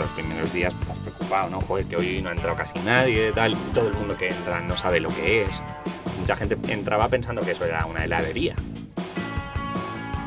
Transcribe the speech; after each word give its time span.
los 0.00 0.10
primeros 0.10 0.52
días 0.52 0.74
pues, 0.86 0.98
preocupado, 0.98 1.50
¿no? 1.50 1.60
Joder, 1.60 1.86
que 1.86 1.96
hoy 1.96 2.20
no 2.22 2.30
ha 2.30 2.32
entrado 2.32 2.56
casi 2.56 2.78
nadie, 2.80 3.32
tal. 3.32 3.56
Todo 3.74 3.88
el 3.88 3.94
mundo 3.94 4.16
que 4.16 4.28
entra 4.28 4.60
no 4.60 4.76
sabe 4.76 5.00
lo 5.00 5.08
que 5.10 5.42
es. 5.42 5.50
Mucha 6.18 6.36
gente 6.36 6.56
entraba 6.68 7.08
pensando 7.08 7.42
que 7.42 7.52
eso 7.52 7.64
era 7.64 7.86
una 7.86 8.04
heladería. 8.04 8.54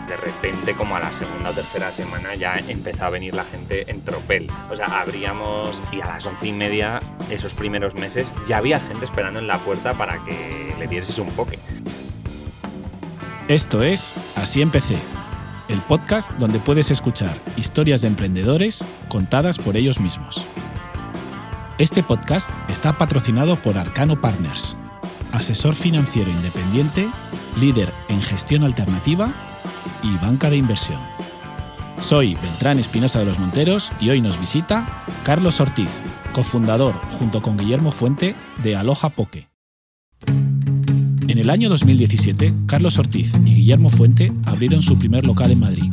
De 0.07 0.18
repente, 0.18 0.73
como 0.75 0.96
a 0.96 1.00
la 1.00 1.14
segunda 1.14 1.50
o 1.50 1.54
tercera 1.54 1.91
semana, 1.91 2.36
ya 2.36 2.57
empezó 2.68 3.05
a 3.05 3.09
venir 3.09 3.34
la 3.34 3.46
gente 3.46 3.89
en 3.89 4.04
tropel. 4.04 4.48
O 4.70 4.75
sea, 4.75 5.02
abríamos 5.02 5.82
y 5.92 6.02
a 6.02 6.05
las 6.05 6.26
once 6.26 6.48
y 6.48 6.52
media, 6.52 7.00
esos 7.30 7.54
primeros 7.54 7.96
meses, 7.96 8.32
ya 8.48 8.58
había 8.58 8.80
gente 8.80 9.05
esperando 9.05 9.40
en 9.40 9.48
la 9.48 9.58
puerta 9.60 9.94
para 9.94 10.24
que 10.24 10.76
le 10.78 10.88
dieses 10.88 11.18
un 11.20 11.30
poke. 11.32 11.58
Esto 13.48 13.84
es 13.84 14.14
Así 14.36 14.61
empecé, 14.61 14.97
el 15.68 15.80
podcast 15.82 16.32
donde 16.34 16.60
puedes 16.60 16.92
escuchar 16.92 17.38
historias 17.58 18.02
de 18.02 18.08
emprendedores 18.10 18.86
contadas 19.08 19.58
por 19.58 19.78
ellos 19.78 20.00
mismos. 20.00 20.46
Este 21.78 22.04
podcast 22.04 22.50
está 22.70 22.98
patrocinado 22.98 23.56
por 23.56 23.78
Arcano 23.78 24.20
Partners, 24.20 24.78
asesor 25.32 25.74
financiero 25.74 26.30
independiente, 26.30 27.10
líder 27.58 27.92
en 28.10 28.22
gestión 28.22 28.64
alternativa 28.64 29.34
y 30.04 30.16
banca 30.18 30.50
de 30.50 30.58
inversión. 30.58 31.00
Soy 32.00 32.36
Beltrán 32.36 32.80
Espinosa 32.80 33.20
de 33.20 33.25
los 33.25 33.39
Monteros 33.39 33.92
y 34.02 34.09
hoy 34.09 34.22
nos 34.22 34.39
visita 34.39 35.06
Carlos 35.23 35.61
Ortiz, 35.61 36.02
cofundador 36.34 36.94
junto 37.17 37.42
con 37.42 37.58
Guillermo 37.58 37.92
Fuente 37.92 38.36
de 38.61 38.75
Aloha 38.75 39.09
Poke. 39.09 39.50
En 41.33 41.39
el 41.39 41.50
año 41.50 41.67
2017, 41.67 42.53
Carlos 42.67 43.00
Ortiz 43.00 43.33
y 43.44 43.55
Guillermo 43.55 43.89
Fuente 43.89 44.31
abrieron 44.45 44.83
su 44.83 45.00
primer 45.00 45.25
local 45.25 45.50
en 45.50 45.61
Madrid. 45.61 45.91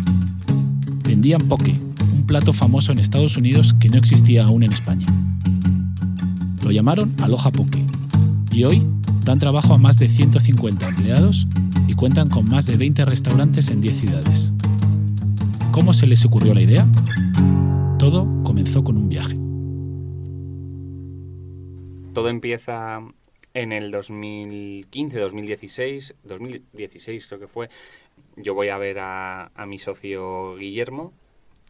Vendían 1.03 1.41
poke, 1.49 1.73
un 2.13 2.27
plato 2.27 2.53
famoso 2.53 2.93
en 2.93 2.99
Estados 2.99 3.39
Unidos 3.39 3.75
que 3.81 3.89
no 3.89 3.97
existía 3.97 4.45
aún 4.45 4.65
en 4.65 4.75
España. 4.75 5.07
Lo 6.63 6.71
llamaron 6.71 7.15
Aloha 7.23 7.51
Poke 7.53 7.83
y 8.53 8.65
hoy 8.65 8.85
dan 9.25 9.39
trabajo 9.39 9.73
a 9.73 9.79
más 9.79 9.99
de 9.99 10.11
150 10.11 10.87
empleados 10.87 11.49
y 11.87 11.95
cuentan 11.95 12.29
con 12.29 12.47
más 12.47 12.67
de 12.67 12.77
20 12.77 13.07
restaurantes 13.07 13.71
en 13.71 13.81
10 13.81 13.99
ciudades. 13.99 14.53
¿Cómo 15.73 15.95
se 15.95 16.07
les 16.07 16.23
ocurrió 16.27 16.53
la 16.53 16.61
idea? 16.61 16.87
Todo 17.99 18.29
comenzó 18.43 18.85
con 18.85 18.99
un 18.99 19.09
viaje. 19.09 19.39
Todo 22.13 22.29
empieza 22.29 23.01
en 23.55 23.73
el 23.73 23.91
2015, 23.91 25.19
2016, 25.19 26.15
2016 26.23 27.27
creo 27.27 27.41
que 27.41 27.49
fue, 27.49 27.69
yo 28.37 28.55
voy 28.55 28.69
a 28.69 28.79
ver 28.79 28.99
a, 29.01 29.51
a 29.55 29.67
mi 29.67 29.79
socio 29.79 30.57
Guillermo, 30.57 31.13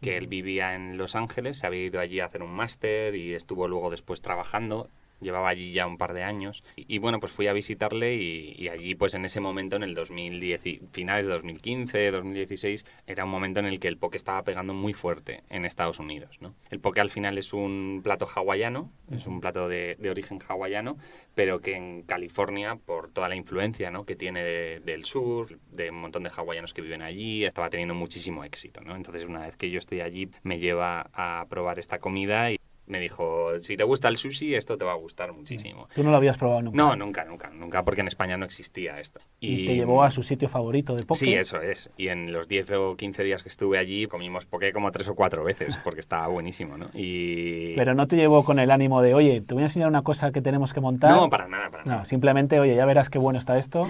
que 0.01 0.17
él 0.17 0.27
vivía 0.27 0.75
en 0.75 0.97
Los 0.97 1.15
Ángeles, 1.15 1.59
se 1.59 1.67
había 1.67 1.85
ido 1.85 1.99
allí 1.99 2.19
a 2.19 2.25
hacer 2.25 2.43
un 2.43 2.51
máster 2.51 3.15
y 3.15 3.33
estuvo 3.33 3.67
luego 3.67 3.89
después 3.89 4.21
trabajando 4.21 4.89
llevaba 5.21 5.49
allí 5.49 5.71
ya 5.71 5.87
un 5.87 5.97
par 5.97 6.13
de 6.13 6.23
años. 6.23 6.63
Y, 6.75 6.95
y 6.95 6.97
bueno, 6.97 7.19
pues 7.19 7.31
fui 7.31 7.47
a 7.47 7.53
visitarle 7.53 8.15
y, 8.15 8.55
y, 8.57 8.67
allí 8.67 8.95
pues 8.95 9.13
en 9.13 9.25
ese 9.25 9.39
momento, 9.39 9.75
en 9.75 9.83
el 9.83 9.93
2010, 9.93 10.61
finales 10.91 11.25
de 11.25 11.33
2015, 11.33 12.11
2016, 12.11 12.85
era 13.07 13.25
un 13.25 13.31
momento 13.31 13.59
en 13.59 13.65
el 13.65 13.79
que 13.79 13.87
el 13.87 13.97
poke 13.97 14.15
estaba 14.15 14.43
pegando 14.43 14.73
muy 14.73 14.93
fuerte 14.93 15.43
en 15.49 15.65
Estados 15.65 15.99
Unidos. 15.99 16.37
¿no? 16.41 16.55
El 16.69 16.79
poke 16.79 16.99
al 16.99 17.09
final 17.09 17.37
es 17.37 17.53
un 17.53 18.01
plato 18.03 18.25
hawaiano, 18.25 18.91
es 19.11 19.27
un 19.27 19.41
plato 19.41 19.67
de, 19.67 19.95
de 19.99 20.09
origen 20.09 20.39
hawaiano, 20.47 20.97
pero 21.35 21.59
que 21.59 21.75
en 21.75 22.03
California, 22.03 22.75
por 22.75 23.11
toda 23.11 23.29
la 23.29 23.35
influencia 23.35 23.91
¿no? 23.91 24.05
que 24.05 24.15
tiene 24.15 24.43
de, 24.43 24.79
del 24.79 25.05
sur, 25.05 25.59
de 25.71 25.89
un 25.89 26.01
montón 26.01 26.23
de 26.23 26.29
hawaianos 26.29 26.73
que 26.73 26.81
viven 26.81 27.01
allí, 27.01 27.45
estaba 27.45 27.69
teniendo 27.69 27.93
muchísimo 27.93 28.43
éxito. 28.43 28.81
¿no? 28.81 28.95
Entonces 28.95 29.27
una 29.27 29.45
vez 29.45 29.55
que 29.55 29.69
yo 29.69 29.79
estoy 29.79 30.01
allí, 30.01 30.29
me 30.43 30.59
lleva 30.59 31.09
a 31.13 31.45
probar 31.49 31.79
esta 31.79 31.99
comida 31.99 32.51
y 32.51 32.59
me 32.91 32.99
dijo, 32.99 33.57
si 33.59 33.77
te 33.77 33.85
gusta 33.85 34.09
el 34.09 34.17
sushi, 34.17 34.53
esto 34.53 34.77
te 34.77 34.83
va 34.83 34.91
a 34.91 34.95
gustar 34.95 35.31
muchísimo. 35.31 35.87
¿Tú 35.95 36.03
no 36.03 36.11
lo 36.11 36.17
habías 36.17 36.37
probado 36.37 36.61
nunca? 36.61 36.75
No, 36.75 36.93
nunca, 36.97 37.23
nunca, 37.23 37.49
nunca, 37.49 37.83
porque 37.85 38.01
en 38.01 38.07
España 38.07 38.35
no 38.35 38.43
existía 38.43 38.99
esto. 38.99 39.21
¿Y, 39.39 39.61
y 39.61 39.65
te 39.65 39.75
llevó 39.75 40.03
a 40.03 40.11
su 40.11 40.23
sitio 40.23 40.49
favorito 40.49 40.93
de 40.93 41.05
poke? 41.05 41.19
Sí, 41.19 41.33
eso 41.33 41.61
es. 41.61 41.89
Y 41.97 42.09
en 42.09 42.33
los 42.33 42.49
10 42.49 42.71
o 42.73 42.97
15 42.97 43.23
días 43.23 43.43
que 43.43 43.49
estuve 43.49 43.77
allí, 43.77 44.07
comimos 44.07 44.45
poke 44.45 44.73
como 44.73 44.91
tres 44.91 45.07
o 45.07 45.15
cuatro 45.15 45.45
veces, 45.45 45.77
porque 45.85 46.01
estaba 46.01 46.27
buenísimo, 46.27 46.77
¿no? 46.77 46.87
Y... 46.93 47.73
Pero 47.75 47.93
no 47.95 48.07
te 48.07 48.17
llevó 48.17 48.43
con 48.43 48.59
el 48.59 48.69
ánimo 48.69 49.01
de, 49.01 49.13
oye, 49.13 49.39
te 49.39 49.53
voy 49.53 49.63
a 49.63 49.67
enseñar 49.67 49.87
una 49.87 50.01
cosa 50.01 50.33
que 50.33 50.41
tenemos 50.41 50.73
que 50.73 50.81
montar. 50.81 51.15
No, 51.15 51.29
para 51.29 51.47
nada, 51.47 51.69
para 51.69 51.85
nada. 51.85 51.99
No, 51.99 52.05
simplemente, 52.05 52.59
oye, 52.59 52.75
ya 52.75 52.85
verás 52.85 53.09
qué 53.09 53.19
bueno 53.19 53.39
está 53.39 53.57
esto, 53.57 53.87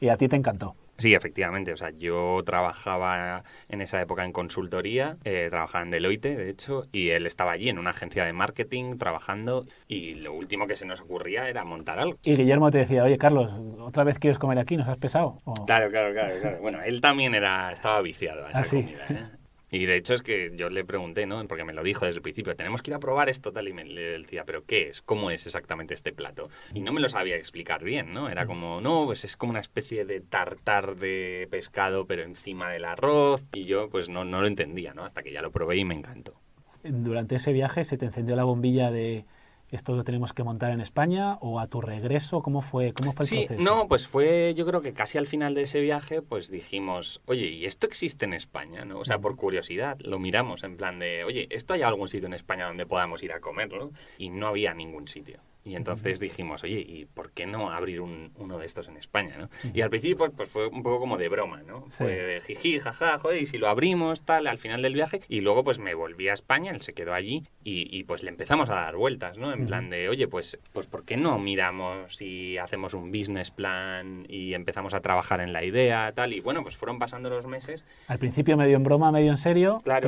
y 0.00 0.10
a 0.10 0.16
ti 0.16 0.28
te 0.28 0.36
encantó. 0.36 0.76
Sí, 0.98 1.14
efectivamente. 1.14 1.72
O 1.72 1.76
sea, 1.76 1.90
yo 1.90 2.40
trabajaba 2.44 3.42
en 3.68 3.80
esa 3.80 4.00
época 4.00 4.24
en 4.24 4.32
consultoría, 4.32 5.16
eh, 5.24 5.48
trabajaba 5.50 5.84
en 5.84 5.90
Deloitte, 5.90 6.36
de 6.36 6.50
hecho, 6.50 6.84
y 6.92 7.10
él 7.10 7.26
estaba 7.26 7.52
allí 7.52 7.68
en 7.68 7.78
una 7.78 7.90
agencia 7.90 8.24
de 8.24 8.32
marketing 8.32 8.96
trabajando 8.96 9.66
y 9.88 10.14
lo 10.14 10.32
último 10.32 10.66
que 10.66 10.76
se 10.76 10.86
nos 10.86 11.00
ocurría 11.00 11.48
era 11.48 11.64
montar 11.64 11.98
algo. 11.98 12.18
Y 12.22 12.36
Guillermo 12.36 12.70
te 12.70 12.78
decía, 12.78 13.04
oye, 13.04 13.18
Carlos, 13.18 13.50
¿otra 13.80 14.04
vez 14.04 14.18
quieres 14.18 14.38
comer 14.38 14.58
aquí? 14.58 14.76
¿Nos 14.76 14.88
has 14.88 14.98
pesado? 14.98 15.40
¿O... 15.44 15.54
Claro, 15.66 15.90
claro, 15.90 16.12
claro, 16.12 16.34
claro. 16.40 16.58
Bueno, 16.60 16.82
él 16.82 17.00
también 17.00 17.34
era, 17.34 17.72
estaba 17.72 18.00
viciado 18.00 18.46
a 18.46 18.50
esa 18.50 18.60
¿Ah, 18.60 18.64
sí? 18.64 18.82
comida. 18.82 19.06
¿eh? 19.10 19.43
Y 19.70 19.86
de 19.86 19.96
hecho 19.96 20.14
es 20.14 20.22
que 20.22 20.52
yo 20.56 20.70
le 20.70 20.84
pregunté, 20.84 21.26
¿no? 21.26 21.44
Porque 21.48 21.64
me 21.64 21.72
lo 21.72 21.82
dijo 21.82 22.04
desde 22.04 22.18
el 22.18 22.22
principio, 22.22 22.54
tenemos 22.54 22.82
que 22.82 22.90
ir 22.90 22.94
a 22.94 23.00
probar 23.00 23.28
esto 23.28 23.52
tal 23.52 23.66
y 23.68 23.72
me 23.72 23.84
le 23.84 24.18
decía, 24.18 24.44
pero 24.44 24.64
¿qué 24.64 24.88
es? 24.88 25.02
¿Cómo 25.02 25.30
es 25.30 25.46
exactamente 25.46 25.94
este 25.94 26.12
plato? 26.12 26.48
Y 26.72 26.80
no 26.80 26.92
me 26.92 27.00
lo 27.00 27.08
sabía 27.08 27.36
explicar 27.36 27.82
bien, 27.82 28.12
¿no? 28.12 28.28
Era 28.28 28.46
como, 28.46 28.80
no, 28.80 29.06
pues 29.06 29.24
es 29.24 29.36
como 29.36 29.50
una 29.50 29.60
especie 29.60 30.04
de 30.04 30.20
tartar 30.20 30.96
de 30.96 31.48
pescado 31.50 32.06
pero 32.06 32.22
encima 32.22 32.70
del 32.70 32.84
arroz 32.84 33.42
y 33.52 33.64
yo 33.64 33.88
pues 33.88 34.08
no, 34.08 34.24
no 34.24 34.40
lo 34.40 34.46
entendía, 34.46 34.94
¿no? 34.94 35.04
Hasta 35.04 35.22
que 35.22 35.32
ya 35.32 35.42
lo 35.42 35.50
probé 35.50 35.76
y 35.76 35.84
me 35.84 35.94
encantó. 35.94 36.34
Durante 36.82 37.36
ese 37.36 37.52
viaje 37.52 37.84
se 37.84 37.96
te 37.96 38.04
encendió 38.04 38.36
la 38.36 38.44
bombilla 38.44 38.90
de 38.90 39.24
esto 39.70 39.94
lo 39.94 40.04
tenemos 40.04 40.32
que 40.32 40.44
montar 40.44 40.72
en 40.72 40.80
España 40.80 41.36
o 41.40 41.60
a 41.60 41.66
tu 41.66 41.80
regreso, 41.80 42.42
¿cómo 42.42 42.62
fue, 42.62 42.92
cómo 42.92 43.12
fue 43.12 43.24
el 43.24 43.28
sí, 43.28 43.36
proceso? 43.46 43.62
No, 43.62 43.88
pues 43.88 44.06
fue, 44.06 44.54
yo 44.54 44.66
creo 44.66 44.80
que 44.82 44.92
casi 44.92 45.18
al 45.18 45.26
final 45.26 45.54
de 45.54 45.62
ese 45.62 45.80
viaje, 45.80 46.22
pues 46.22 46.50
dijimos, 46.50 47.20
oye, 47.26 47.46
¿y 47.46 47.66
esto 47.66 47.86
existe 47.86 48.24
en 48.24 48.34
España? 48.34 48.84
¿no? 48.84 48.98
O 48.98 49.04
sea, 49.04 49.18
por 49.18 49.36
curiosidad, 49.36 49.98
lo 50.00 50.18
miramos 50.18 50.64
en 50.64 50.76
plan 50.76 50.98
de, 50.98 51.24
oye, 51.24 51.48
¿esto 51.50 51.74
hay 51.74 51.82
algún 51.82 52.08
sitio 52.08 52.26
en 52.26 52.34
España 52.34 52.66
donde 52.66 52.86
podamos 52.86 53.22
ir 53.22 53.32
a 53.32 53.40
comerlo? 53.40 53.90
Y 54.18 54.30
no 54.30 54.48
había 54.48 54.74
ningún 54.74 55.08
sitio. 55.08 55.40
Y 55.66 55.76
entonces 55.76 56.20
dijimos, 56.20 56.62
oye, 56.62 56.80
¿y 56.86 57.06
por 57.06 57.30
qué 57.32 57.46
no 57.46 57.70
abrir 57.70 58.02
un, 58.02 58.32
uno 58.36 58.58
de 58.58 58.66
estos 58.66 58.86
en 58.88 58.98
España? 58.98 59.36
¿no? 59.38 59.48
Y 59.72 59.80
al 59.80 59.88
principio 59.88 60.16
pues, 60.18 60.32
pues, 60.36 60.48
fue 60.50 60.66
un 60.68 60.82
poco 60.82 61.00
como 61.00 61.16
de 61.16 61.28
broma, 61.30 61.62
¿no? 61.62 61.86
Sí. 61.88 62.04
Fue 62.04 62.12
de 62.12 62.40
jiji, 62.40 62.78
jaja, 62.78 63.18
joder, 63.18 63.40
y 63.40 63.46
si 63.46 63.56
lo 63.56 63.68
abrimos, 63.68 64.24
tal, 64.24 64.46
al 64.46 64.58
final 64.58 64.82
del 64.82 64.92
viaje. 64.92 65.22
Y 65.28 65.40
luego 65.40 65.64
pues 65.64 65.78
me 65.78 65.94
volví 65.94 66.28
a 66.28 66.34
España, 66.34 66.70
él 66.70 66.82
se 66.82 66.92
quedó 66.92 67.14
allí 67.14 67.44
y, 67.62 67.88
y 67.96 68.04
pues 68.04 68.22
le 68.22 68.28
empezamos 68.28 68.68
a 68.68 68.74
dar 68.74 68.96
vueltas, 68.96 69.38
¿no? 69.38 69.52
En 69.54 69.66
plan 69.66 69.88
de, 69.88 70.08
oye, 70.10 70.28
pues, 70.28 70.58
pues 70.74 70.86
¿por 70.86 71.04
qué 71.04 71.16
no 71.16 71.38
miramos 71.38 72.20
y 72.20 72.58
hacemos 72.58 72.92
un 72.92 73.10
business 73.10 73.50
plan 73.50 74.26
y 74.28 74.52
empezamos 74.52 74.92
a 74.92 75.00
trabajar 75.00 75.40
en 75.40 75.52
la 75.54 75.64
idea, 75.64 76.12
tal? 76.12 76.34
Y 76.34 76.40
bueno, 76.40 76.62
pues 76.62 76.76
fueron 76.76 76.98
pasando 76.98 77.30
los 77.30 77.46
meses. 77.46 77.86
Al 78.06 78.18
principio 78.18 78.56
medio 78.58 78.76
en 78.76 78.84
broma, 78.84 79.10
medio 79.10 79.30
en 79.30 79.38
serio, 79.38 79.80
Claro. 79.82 80.06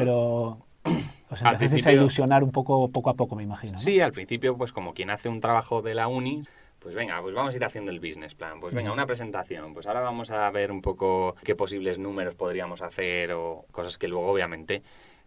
pero 0.85 1.03
os 1.31 1.43
Al 1.43 1.55
empezasteis 1.55 1.87
a 1.87 1.93
ilusionar 1.93 2.45
un 2.45 2.53
poco, 2.53 2.89
poco 2.89 3.11
a 3.11 3.15
poco, 3.15 3.37
me 3.37 3.43
imagino. 3.43 3.73
¿no? 3.73 3.79
Sí, 3.79 4.01
al 4.01 4.13
principio, 4.13 4.57
pues 4.57 4.73
como 4.73 4.95
quien 4.95 5.11
hace 5.11 5.29
un 5.29 5.41
trabajo 5.41 5.83
de 5.83 5.95
la 5.95 6.09
uni, 6.09 6.43
pues 6.79 6.95
venga, 6.95 7.21
pues 7.21 7.35
vamos 7.35 7.53
a 7.53 7.57
ir 7.57 7.65
haciendo 7.65 7.91
el 7.91 7.99
business 7.99 8.35
plan, 8.35 8.61
pues 8.61 8.73
venga, 8.73 8.93
una 8.93 9.07
presentación, 9.07 9.75
pues 9.75 9.87
ahora 9.87 10.01
vamos 10.01 10.31
a 10.31 10.49
ver 10.51 10.71
un 10.71 10.83
poco 10.83 11.35
qué 11.43 11.57
posibles 11.57 11.99
números 11.99 12.35
podríamos 12.35 12.81
hacer 12.83 13.33
o 13.33 13.67
cosas 13.73 13.99
que 13.99 14.07
luego 14.07 14.29
obviamente 14.29 14.83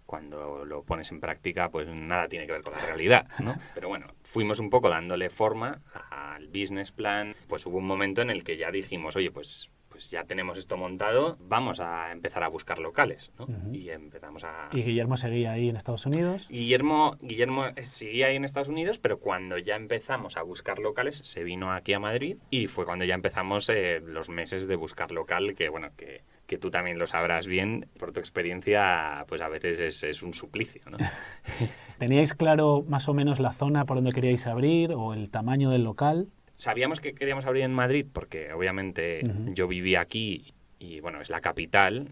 cuando 0.06 0.66
lo 0.66 0.82
pones 0.84 1.12
en 1.12 1.20
práctica 1.20 1.70
pues 1.70 1.88
nada 1.88 2.28
tiene 2.28 2.48
que 2.48 2.54
ver 2.54 2.64
con 2.64 2.74
la 2.74 2.80
realidad, 2.80 3.28
¿no? 3.40 3.56
Pero 3.76 3.90
bueno, 3.90 4.08
fuimos 4.24 4.59
un 4.59 4.70
poco 4.70 4.90
dándole 4.90 5.30
forma 5.30 5.82
al 6.09 6.48
business 6.48 6.92
plan, 6.92 7.36
pues 7.48 7.66
hubo 7.66 7.78
un 7.78 7.86
momento 7.86 8.22
en 8.22 8.30
el 8.30 8.44
que 8.44 8.58
ya 8.58 8.72
dijimos, 8.72 9.16
oye, 9.16 9.30
pues 9.30 9.70
pues 10.00 10.12
ya 10.12 10.24
tenemos 10.24 10.58
esto 10.58 10.78
montado, 10.78 11.35
vamos 11.41 11.82
a 11.82 12.14
empezar 12.14 12.41
a 12.46 12.47
buscar 12.47 12.79
locales, 12.79 13.34
¿no? 13.38 13.44
Ujú. 13.44 13.73
Y 13.73 13.90
empezamos 13.90 14.46
a, 14.46 14.70
Y 14.72 14.82
Guillermo 14.82 15.18
seguía 15.18 15.52
ahí 15.52 15.68
en 15.68 15.76
Estados 15.76 16.06
Unidos. 16.06 16.47
Guillermo, 16.50 17.18
Guillermo 17.20 17.66
seguía 17.82 18.28
ahí 18.28 18.38
en 18.38 18.46
Estados 18.46 18.70
Unidos, 18.70 18.97
pero 18.97 19.20
cuando 19.20 19.58
ya 19.58 19.76
empezamos 19.76 20.38
a 20.38 20.44
buscar 20.44 20.79
locales, 20.79 21.18
se 21.18 21.44
vino 21.44 21.73
aquí 21.73 21.91
a 21.91 22.00
Madrid 22.00 22.38
y 22.50 22.68
fue 22.68 22.85
cuando 22.85 23.03
ya 23.03 23.14
empezamos 23.14 23.68
eh, 23.68 24.00
los 24.00 24.29
meses 24.29 24.70
de 24.70 24.78
buscar 24.78 25.12
local, 25.12 25.53
que 25.53 25.68
bueno, 25.68 25.90
que, 25.97 26.22
que 26.47 26.58
tú 26.58 26.72
también 26.72 26.97
lo 26.97 27.06
sabrás 27.06 27.46
bien, 27.46 27.90
por 28.00 28.14
tu 28.14 28.22
experiencia, 28.22 29.26
pues 29.28 29.41
a 29.41 29.50
veces 29.50 29.79
es, 29.79 30.03
es 30.03 30.23
un 30.23 30.34
suplicio, 30.34 30.82
¿no? 30.90 30.97
¿Teníais 31.97 32.34
claro 32.34 32.85
más 32.88 33.09
o 33.09 33.14
menos 33.14 33.41
la 33.41 33.52
zona 33.52 33.84
por 33.84 33.97
donde 33.97 34.14
queríais 34.14 34.47
abrir 34.47 34.94
o 34.94 35.14
el 35.14 35.29
tamaño 35.29 35.72
del 35.72 35.84
local? 35.84 36.29
Sabíamos 36.59 37.00
que 37.00 37.14
queríamos 37.14 37.46
abrir 37.46 37.64
en 37.64 37.73
Madrid 37.73 38.06
porque 38.11 38.52
obviamente 38.52 39.22
yo 39.53 39.66
vivía 39.66 40.02
aquí 40.02 40.53
y 40.78 41.00
bueno, 41.00 41.22
es 41.22 41.29
la 41.29 41.40
capital. 41.40 42.09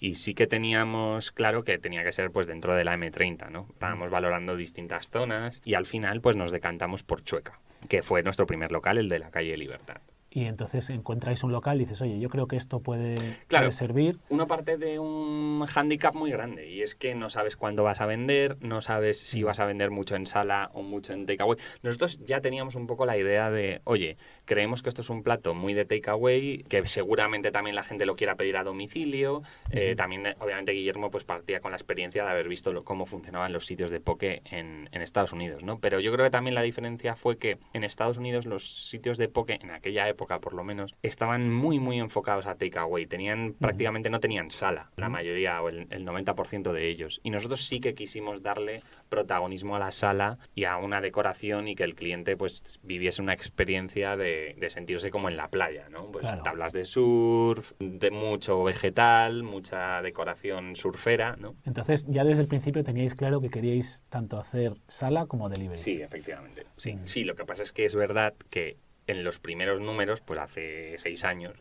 Y 0.00 0.16
sí 0.16 0.34
que 0.34 0.48
teníamos 0.48 1.30
claro 1.30 1.62
que 1.62 1.78
tenía 1.78 2.02
que 2.02 2.10
ser 2.10 2.32
pues 2.32 2.48
dentro 2.48 2.74
de 2.74 2.82
la 2.82 2.96
M30, 2.96 3.50
¿no? 3.50 3.68
Estábamos 3.70 4.10
valorando 4.10 4.56
distintas 4.56 5.10
zonas 5.10 5.62
y 5.64 5.74
al 5.74 5.86
final 5.86 6.20
pues 6.20 6.34
nos 6.34 6.50
decantamos 6.50 7.04
por 7.04 7.22
Chueca, 7.22 7.60
que 7.88 8.02
fue 8.02 8.24
nuestro 8.24 8.46
primer 8.46 8.72
local, 8.72 8.98
el 8.98 9.08
de 9.08 9.20
la 9.20 9.30
calle 9.30 9.56
Libertad. 9.56 10.00
Y 10.34 10.46
entonces 10.46 10.90
encontráis 10.90 11.44
un 11.44 11.52
local 11.52 11.76
y 11.80 11.84
dices, 11.84 12.02
oye, 12.02 12.18
yo 12.18 12.28
creo 12.28 12.48
que 12.48 12.56
esto 12.56 12.80
puede, 12.80 13.14
Claro. 13.46 13.66
puede 13.66 13.72
servir. 13.72 14.18
Uno 14.28 14.48
parte 14.48 14.76
de 14.78 14.98
un 14.98 15.64
hándicap 15.68 16.12
muy 16.16 16.32
grande 16.32 16.68
y 16.68 16.82
es 16.82 16.96
que 16.96 17.14
no 17.14 17.30
sabes 17.30 17.56
cuándo 17.56 17.84
vas 17.84 18.00
a 18.00 18.06
vender, 18.06 18.56
no 18.60 18.80
sabes 18.80 19.20
si 19.20 19.42
Mm. 19.42 19.46
vas 19.46 19.60
a 19.60 19.64
vender 19.66 19.92
mucho 19.92 20.16
en 20.16 20.26
sala 20.26 20.70
o 20.74 20.82
mucho 20.82 21.12
en 21.12 21.24
takeaway. 21.24 21.56
Nosotros 21.82 22.18
ya 22.24 22.40
teníamos 22.40 22.74
un 22.74 22.88
poco 22.88 23.06
la 23.06 23.16
idea 23.16 23.48
de, 23.52 23.80
oye, 23.84 24.16
creemos 24.44 24.82
que 24.82 24.88
esto 24.88 25.02
es 25.02 25.10
un 25.10 25.22
plato 25.22 25.54
muy 25.54 25.74
de 25.74 25.84
takeaway, 25.84 26.64
que 26.68 26.86
seguramente 26.86 27.50
también 27.50 27.76
la 27.76 27.82
gente 27.82 28.06
lo 28.06 28.16
quiera 28.16 28.36
pedir 28.36 28.56
a 28.56 28.64
domicilio. 28.64 29.42
Eh, 29.70 29.88
Ujú. 29.90 29.96
también, 29.96 30.34
obviamente, 30.40 30.72
Guillermo 30.72 31.10
pues 31.10 31.24
partía 31.24 31.60
con 31.60 31.70
la 31.72 31.76
experiencia 31.76 32.24
de 32.24 32.30
haber 32.30 32.48
visto 32.48 32.72
lo- 32.72 32.84
cómo 32.84 33.06
funcionaban 33.06 33.52
los 33.52 33.66
sitios 33.66 33.90
de 33.90 34.00
poke 34.00 34.42
en, 34.50 34.88
en 34.92 35.02
Estados 35.02 35.32
Unidos, 35.32 35.62
¿no? 35.62 35.78
Pero 35.78 36.00
yo 36.00 36.12
creo 36.12 36.24
que 36.26 36.30
también 36.30 36.54
la 36.54 36.62
diferencia 36.62 37.16
fue 37.16 37.38
que 37.38 37.58
en 37.72 37.84
Estados 37.84 38.18
Unidos 38.18 38.46
los 38.46 38.88
sitios 38.88 39.18
de 39.18 39.28
poke, 39.28 39.58
en 39.62 39.70
aquella 39.70 40.08
época 40.08 40.40
por 40.40 40.54
lo 40.54 40.64
menos, 40.64 40.94
estaban 41.02 41.52
muy, 41.52 41.78
muy 41.78 41.98
enfocados 41.98 42.46
a 42.46 42.56
takeaway. 42.56 43.06
Tenían, 43.06 43.54
prácticamente 43.58 44.10
no 44.10 44.20
tenían 44.20 44.50
sala, 44.50 44.90
la 44.96 45.08
mayoría 45.08 45.62
o 45.62 45.68
el, 45.68 45.86
el 45.90 46.04
90% 46.04 46.72
de 46.72 46.88
ellos. 46.88 47.20
Y 47.22 47.30
nosotros 47.30 47.64
sí 47.64 47.80
que 47.80 47.94
quisimos 47.94 48.42
darle 48.42 48.82
protagonismo 49.08 49.76
a 49.76 49.78
la 49.78 49.92
sala 49.92 50.38
y 50.54 50.64
a 50.64 50.76
una 50.76 51.00
decoración 51.00 51.68
y 51.68 51.74
que 51.76 51.84
el 51.84 51.94
cliente 51.94 52.36
pues 52.36 52.80
viviese 52.82 53.22
una 53.22 53.32
experiencia 53.32 54.16
de, 54.16 54.33
de 54.56 54.70
sentirse 54.70 55.10
como 55.10 55.28
en 55.28 55.36
la 55.36 55.48
playa, 55.48 55.88
¿no? 55.88 56.10
Pues 56.10 56.22
Claro. 56.22 56.42
tablas 56.42 56.72
de 56.72 56.84
surf, 56.84 57.72
de 57.78 58.10
mucho 58.10 58.62
vegetal, 58.64 59.42
mucha 59.42 60.02
decoración 60.02 60.76
surfera, 60.76 61.36
¿no? 61.38 61.54
Entonces, 61.64 62.06
ya 62.08 62.24
desde 62.24 62.42
el 62.42 62.48
principio 62.48 62.84
teníais 62.84 63.14
claro 63.14 63.40
que 63.40 63.50
queríais 63.50 64.02
tanto 64.08 64.38
hacer 64.38 64.74
sala 64.88 65.26
como 65.26 65.48
delivery. 65.48 65.78
Sí, 65.78 66.00
efectivamente. 66.02 66.64
Sí, 66.76 66.98
sí, 67.04 67.24
lo 67.24 67.34
que 67.34 67.44
pasa 67.44 67.62
es 67.62 67.72
que 67.72 67.84
es 67.84 67.94
verdad 67.94 68.34
que 68.50 68.76
en 69.06 69.24
los 69.24 69.38
primeros 69.38 69.80
números, 69.80 70.20
pues 70.20 70.40
hace 70.40 70.94
seis 70.98 71.24
años, 71.24 71.54